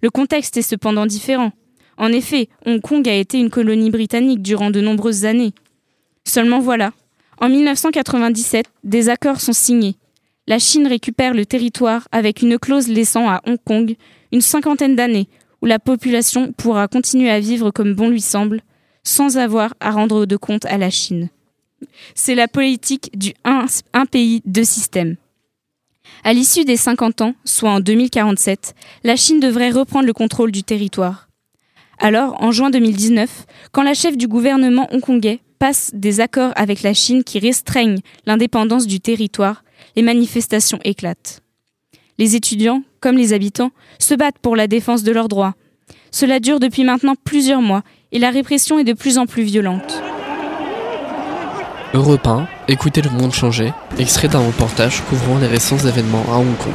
Le 0.02 0.10
contexte 0.10 0.58
est 0.58 0.64
cependant 0.64 1.06
différent. 1.06 1.52
En 1.98 2.12
effet, 2.12 2.50
Hong 2.66 2.82
Kong 2.82 3.08
a 3.08 3.14
été 3.14 3.38
une 3.38 3.52
colonie 3.52 3.92
britannique 3.92 4.42
durant 4.42 4.72
de 4.72 4.82
nombreuses 4.82 5.26
années. 5.26 5.54
Seulement 6.26 6.60
voilà, 6.60 6.92
en 7.40 7.50
1997, 7.50 8.66
des 8.84 9.10
accords 9.10 9.42
sont 9.42 9.54
signés. 9.54 9.98
La 10.48 10.58
Chine 10.58 10.88
récupère 10.88 11.36
le 11.36 11.46
territoire 11.46 12.08
avec 12.12 12.42
une 12.42 12.58
clause 12.58 12.88
laissant 12.88 13.30
à 13.30 13.42
Hong 13.46 13.60
Kong 13.64 13.96
une 14.32 14.42
cinquantaine 14.42 14.96
d'années 14.96 15.30
où 15.62 15.68
la 15.68 15.78
population 15.78 16.52
pourra 16.54 16.88
continuer 16.88 17.30
à 17.30 17.40
vivre 17.40 17.70
comme 17.70 17.94
bon 17.94 18.10
lui 18.10 18.22
semble, 18.22 18.62
sans 19.04 19.38
avoir 19.38 19.76
à 19.80 19.92
rendre 19.92 20.26
de 20.26 20.36
compte 20.36 20.66
à 20.66 20.80
la 20.80 20.90
Chine. 20.90 21.30
C'est 22.16 22.36
la 22.36 22.48
politique 22.48 23.12
du 23.18 23.34
un, 23.44 23.66
pays, 24.06 24.42
deux 24.46 24.64
systèmes. 24.64 25.16
À 26.24 26.34
l'issue 26.34 26.66
des 26.66 26.78
50 26.78 27.22
ans, 27.22 27.36
soit 27.46 27.72
en 27.72 27.80
2047, 27.80 28.76
la 29.04 29.16
Chine 29.16 29.40
devrait 29.40 29.70
reprendre 29.70 30.06
le 30.06 30.14
contrôle 30.14 30.52
du 30.52 30.64
territoire. 30.64 31.30
Alors, 32.00 32.42
en 32.42 32.52
juin 32.52 32.70
2019, 32.70 33.46
quand 33.72 33.84
la 33.84 33.94
chef 33.94 34.18
du 34.18 34.28
gouvernement 34.28 34.88
hongkongais 34.92 35.40
passe 35.60 35.92
des 35.94 36.22
accords 36.22 36.54
avec 36.56 36.82
la 36.82 36.94
Chine 36.94 37.24
qui 37.24 37.40
restreignent 37.40 38.00
l'indépendance 38.26 38.88
du 38.88 39.00
territoire, 39.00 39.64
les 39.96 40.02
manifestations 40.02 40.80
éclatent. 40.84 41.42
Les 42.18 42.36
étudiants, 42.36 42.84
comme 43.00 43.18
les 43.18 43.34
habitants, 43.34 43.72
se 43.98 44.14
battent 44.14 44.40
pour 44.40 44.56
la 44.56 44.68
défense 44.68 45.04
de 45.04 45.12
leurs 45.12 45.28
droits. 45.28 45.56
Cela 46.12 46.40
dure 46.40 46.60
depuis 46.60 46.84
maintenant 46.84 47.16
plusieurs 47.24 47.62
mois 47.62 47.84
et 48.12 48.20
la 48.20 48.30
répression 48.30 48.80
est 48.80 48.84
de 48.84 48.94
plus 48.94 49.18
en 49.18 49.26
plus 49.26 49.44
violente. 49.44 50.02
Europe 51.96 52.28
1, 52.28 52.48
écoutez 52.68 53.02
le 53.02 53.10
monde 53.10 53.34
changer, 53.34 53.74
extrait 53.98 54.28
d'un 54.28 54.46
reportage 54.46 55.02
couvrant 55.06 55.40
les 55.40 55.48
récents 55.48 55.80
événements 55.80 56.24
à 56.32 56.38
Hong 56.38 56.56
Kong. 56.58 56.72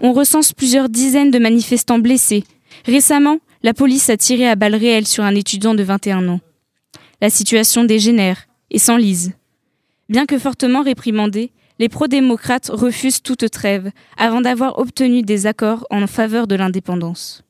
On 0.00 0.12
recense 0.12 0.52
plusieurs 0.52 0.88
dizaines 0.88 1.32
de 1.32 1.40
manifestants 1.40 1.98
blessés. 1.98 2.44
Récemment, 2.86 3.38
la 3.64 3.74
police 3.74 4.10
a 4.10 4.16
tiré 4.16 4.48
à 4.48 4.54
balles 4.54 4.76
réelles 4.76 5.08
sur 5.08 5.24
un 5.24 5.34
étudiant 5.34 5.74
de 5.74 5.82
21 5.82 6.28
ans. 6.28 6.40
La 7.20 7.30
situation 7.30 7.82
dégénère 7.82 8.46
et 8.70 8.78
s'enlise. 8.78 9.32
Bien 10.08 10.26
que 10.26 10.38
fortement 10.38 10.82
réprimandés, 10.82 11.50
les 11.78 11.88
pro-démocrates 11.88 12.70
refusent 12.72 13.22
toute 13.22 13.50
trêve 13.50 13.90
avant 14.16 14.40
d'avoir 14.40 14.78
obtenu 14.78 15.22
des 15.22 15.46
accords 15.46 15.86
en 15.90 16.06
faveur 16.06 16.46
de 16.46 16.54
l'indépendance. 16.54 17.42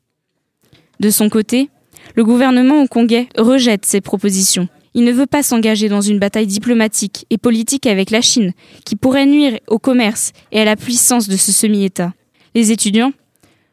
De 1.01 1.11
son 1.11 1.29
côté, 1.29 1.68
le 2.14 2.25
gouvernement 2.25 2.81
hongkongais 2.81 3.29
rejette 3.37 3.85
ces 3.85 4.01
propositions. 4.01 4.68
Il 4.95 5.05
ne 5.05 5.12
veut 5.12 5.27
pas 5.27 5.43
s'engager 5.43 5.89
dans 5.89 6.01
une 6.01 6.20
bataille 6.20 6.47
diplomatique 6.47 7.27
et 7.31 7.39
politique 7.39 7.87
avec 7.87 8.11
la 8.11 8.20
Chine, 8.20 8.53
qui 8.85 8.95
pourrait 8.95 9.27
nuire 9.27 9.59
au 9.66 9.79
commerce 9.79 10.33
et 10.53 10.61
à 10.61 10.64
la 10.64 10.77
puissance 10.77 11.29
de 11.29 11.37
ce 11.37 11.51
semi-État. 11.51 12.14
Les 12.55 12.70
étudiants, 12.70 13.12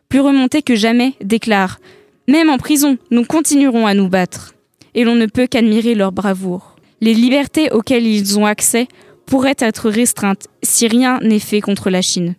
plus 0.09 0.19
remontés 0.19 0.63
que 0.63 0.75
jamais, 0.75 1.13
déclarent 1.23 1.79
Même 2.27 2.49
en 2.49 2.57
prison, 2.57 2.97
nous 3.11 3.23
continuerons 3.23 3.85
à 3.85 3.93
nous 3.93 4.09
battre. 4.09 4.55
Et 4.95 5.03
l'on 5.03 5.15
ne 5.15 5.27
peut 5.27 5.47
qu'admirer 5.47 5.93
leur 5.93 6.11
bravoure. 6.11 6.75
Les 7.01 7.13
libertés 7.13 7.71
auxquelles 7.71 8.05
ils 8.05 8.37
ont 8.37 8.45
accès 8.45 8.87
pourraient 9.31 9.55
être 9.59 9.89
restreintes 9.89 10.49
si 10.61 10.89
rien 10.89 11.17
n'est 11.21 11.39
fait 11.39 11.61
contre 11.61 11.89
la 11.89 12.01
Chine. 12.01 12.35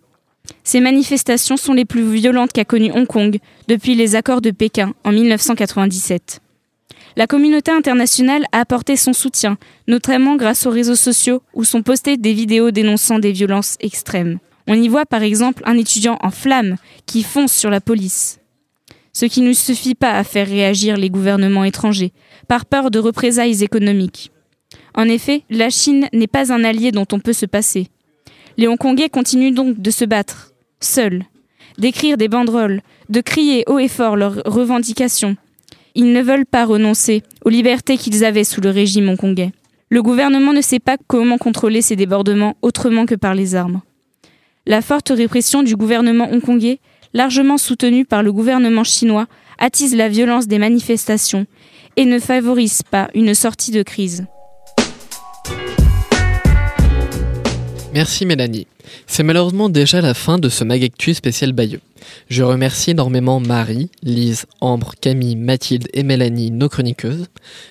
Ces 0.63 0.79
manifestations 0.79 1.57
sont 1.57 1.73
les 1.73 1.85
plus 1.85 2.03
violentes 2.03 2.53
qu'a 2.53 2.65
connues 2.65 2.91
Hong 2.91 3.07
Kong 3.07 3.39
depuis 3.67 3.95
les 3.95 4.13
accords 4.13 4.41
de 4.41 4.51
Pékin 4.51 4.93
en 5.03 5.11
1997. 5.11 6.39
La 7.15 7.25
communauté 7.25 7.71
internationale 7.71 8.45
a 8.51 8.59
apporté 8.59 8.95
son 8.95 9.13
soutien, 9.13 9.57
notamment 9.87 10.35
grâce 10.35 10.67
aux 10.67 10.69
réseaux 10.69 10.93
sociaux 10.93 11.41
où 11.55 11.63
sont 11.63 11.81
postées 11.81 12.17
des 12.17 12.33
vidéos 12.33 12.69
dénonçant 12.69 13.17
des 13.17 13.31
violences 13.31 13.75
extrêmes. 13.79 14.37
On 14.67 14.75
y 14.75 14.87
voit 14.87 15.07
par 15.07 15.23
exemple 15.23 15.63
un 15.65 15.79
étudiant 15.79 16.19
en 16.21 16.29
flammes 16.29 16.75
qui 17.07 17.23
fonce 17.23 17.53
sur 17.53 17.71
la 17.71 17.81
police. 17.81 18.39
Ce 19.13 19.25
qui 19.25 19.41
ne 19.41 19.53
suffit 19.53 19.95
pas 19.95 20.11
à 20.11 20.23
faire 20.23 20.47
réagir 20.47 20.97
les 20.97 21.09
gouvernements 21.09 21.63
étrangers, 21.63 22.13
par 22.47 22.67
peur 22.67 22.91
de 22.91 22.99
représailles 22.99 23.63
économiques. 23.63 24.32
En 24.95 25.05
effet, 25.05 25.43
la 25.49 25.69
Chine 25.69 26.07
n'est 26.13 26.27
pas 26.27 26.53
un 26.53 26.63
allié 26.63 26.91
dont 26.91 27.07
on 27.11 27.19
peut 27.19 27.33
se 27.33 27.45
passer. 27.45 27.87
Les 28.57 28.67
Hongkongais 28.67 29.09
continuent 29.09 29.53
donc 29.53 29.79
de 29.79 29.91
se 29.91 30.05
battre, 30.05 30.53
seuls, 30.79 31.23
d'écrire 31.77 32.17
des 32.17 32.27
banderoles, 32.27 32.81
de 33.09 33.21
crier 33.21 33.63
haut 33.67 33.79
et 33.79 33.87
fort 33.87 34.15
leurs 34.15 34.41
revendications. 34.45 35.35
Ils 35.95 36.11
ne 36.11 36.21
veulent 36.21 36.45
pas 36.45 36.65
renoncer 36.65 37.23
aux 37.45 37.49
libertés 37.49 37.97
qu'ils 37.97 38.25
avaient 38.25 38.43
sous 38.43 38.61
le 38.61 38.69
régime 38.69 39.09
hongkongais. 39.09 39.51
Le 39.89 40.01
gouvernement 40.01 40.53
ne 40.53 40.61
sait 40.61 40.79
pas 40.79 40.97
comment 41.07 41.37
contrôler 41.37 41.81
ces 41.81 41.95
débordements 41.95 42.55
autrement 42.61 43.05
que 43.05 43.15
par 43.15 43.35
les 43.35 43.55
armes. 43.55 43.81
La 44.65 44.81
forte 44.81 45.09
répression 45.09 45.61
du 45.61 45.75
gouvernement 45.75 46.31
hongkongais, 46.31 46.79
largement 47.13 47.57
soutenue 47.57 48.05
par 48.05 48.23
le 48.23 48.31
gouvernement 48.31 48.83
chinois, 48.83 49.27
attise 49.59 49.95
la 49.95 50.09
violence 50.09 50.47
des 50.47 50.57
manifestations 50.57 51.45
et 51.95 52.05
ne 52.05 52.17
favorise 52.17 52.81
pas 52.81 53.09
une 53.13 53.35
sortie 53.35 53.71
de 53.71 53.83
crise. 53.83 54.25
Merci 57.93 58.25
Mélanie. 58.25 58.65
C'est 59.05 59.21
malheureusement 59.21 59.69
déjà 59.69 60.01
la 60.01 60.15
fin 60.15 60.39
de 60.39 60.49
ce 60.49 60.63
Magactu 60.63 61.13
spécial 61.13 61.53
Bayeux. 61.53 61.79
Je 62.27 62.41
remercie 62.41 62.91
énormément 62.91 63.39
Marie, 63.39 63.91
Lise, 64.01 64.45
Ambre, 64.61 64.93
Camille, 64.99 65.35
Mathilde 65.35 65.87
et 65.93 66.01
Mélanie, 66.01 66.49
nos 66.49 66.69
chroniqueuses. 66.69 67.27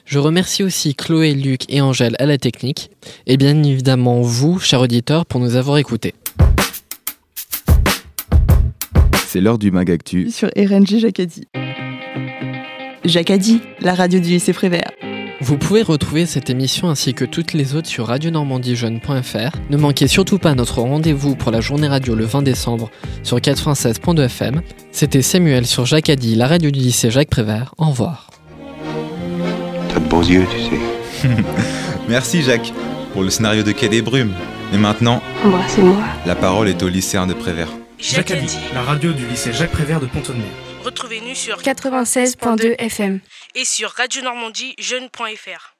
Je 0.06 0.20
remercie 0.20 0.62
aussi 0.62 0.94
Chloé, 0.94 1.34
Luc 1.34 1.62
et 1.68 1.80
Angèle 1.80 2.14
à 2.20 2.26
la 2.26 2.38
technique. 2.38 2.90
Et 3.26 3.36
bien 3.36 3.60
évidemment 3.64 4.20
vous, 4.20 4.60
chers 4.60 4.80
auditeurs, 4.80 5.26
pour 5.26 5.40
nous 5.40 5.56
avoir 5.56 5.78
écoutés. 5.78 6.14
C'est 9.26 9.40
l'heure 9.40 9.58
du 9.58 9.72
Magactu. 9.72 10.30
Sur 10.30 10.50
RNG 10.56 10.98
Jacadi. 10.98 11.48
Jacadi, 13.04 13.60
la 13.80 13.94
radio 13.94 14.20
du 14.20 14.28
lycée 14.28 14.52
Prévert. 14.52 14.92
Vous 15.44 15.58
pouvez 15.58 15.82
retrouver 15.82 16.24
cette 16.24 16.50
émission 16.50 16.88
ainsi 16.88 17.14
que 17.14 17.24
toutes 17.24 17.52
les 17.52 17.74
autres 17.74 17.88
sur 17.88 18.06
radionormandiejeune.fr. 18.06 19.56
Ne 19.70 19.76
manquez 19.76 20.06
surtout 20.06 20.38
pas 20.38 20.54
notre 20.54 20.80
rendez-vous 20.82 21.34
pour 21.34 21.50
la 21.50 21.60
journée 21.60 21.88
radio 21.88 22.14
le 22.14 22.24
20 22.24 22.42
décembre 22.42 22.92
sur 23.24 23.38
96.2 23.38 24.22
FM. 24.26 24.62
C'était 24.92 25.20
Samuel 25.20 25.66
sur 25.66 25.84
Jacadi, 25.84 26.36
la 26.36 26.46
radio 26.46 26.70
du 26.70 26.78
lycée 26.78 27.10
Jacques 27.10 27.28
Prévert. 27.28 27.74
Au 27.76 27.86
revoir. 27.86 28.30
T'as 29.92 29.98
de 29.98 30.04
beaux 30.06 30.22
yeux, 30.22 30.46
tu 30.48 30.60
sais. 30.62 31.28
Merci 32.08 32.42
Jacques 32.42 32.72
pour 33.12 33.24
le 33.24 33.30
scénario 33.30 33.64
de 33.64 33.72
Quai 33.72 33.88
des 33.88 34.00
Brumes. 34.00 34.34
Et 34.72 34.78
maintenant, 34.78 35.20
Embrassez-moi. 35.44 35.96
la 36.24 36.36
parole 36.36 36.68
est 36.68 36.80
au 36.84 36.88
lycéen 36.88 37.26
de 37.26 37.34
Prévert. 37.34 37.68
Jacadi, 37.98 38.58
la 38.74 38.82
radio 38.82 39.12
du 39.12 39.26
lycée 39.26 39.52
Jacques 39.52 39.72
Prévert 39.72 39.98
de 39.98 40.06
Pont-de-Mer. 40.06 40.46
Retrouvez-nous 40.84 41.34
sur 41.36 41.58
96.2 41.62 42.74
FM. 42.78 43.20
et 43.54 43.64
sur 43.64 43.90
radionormandiejeune.fr. 43.90 45.71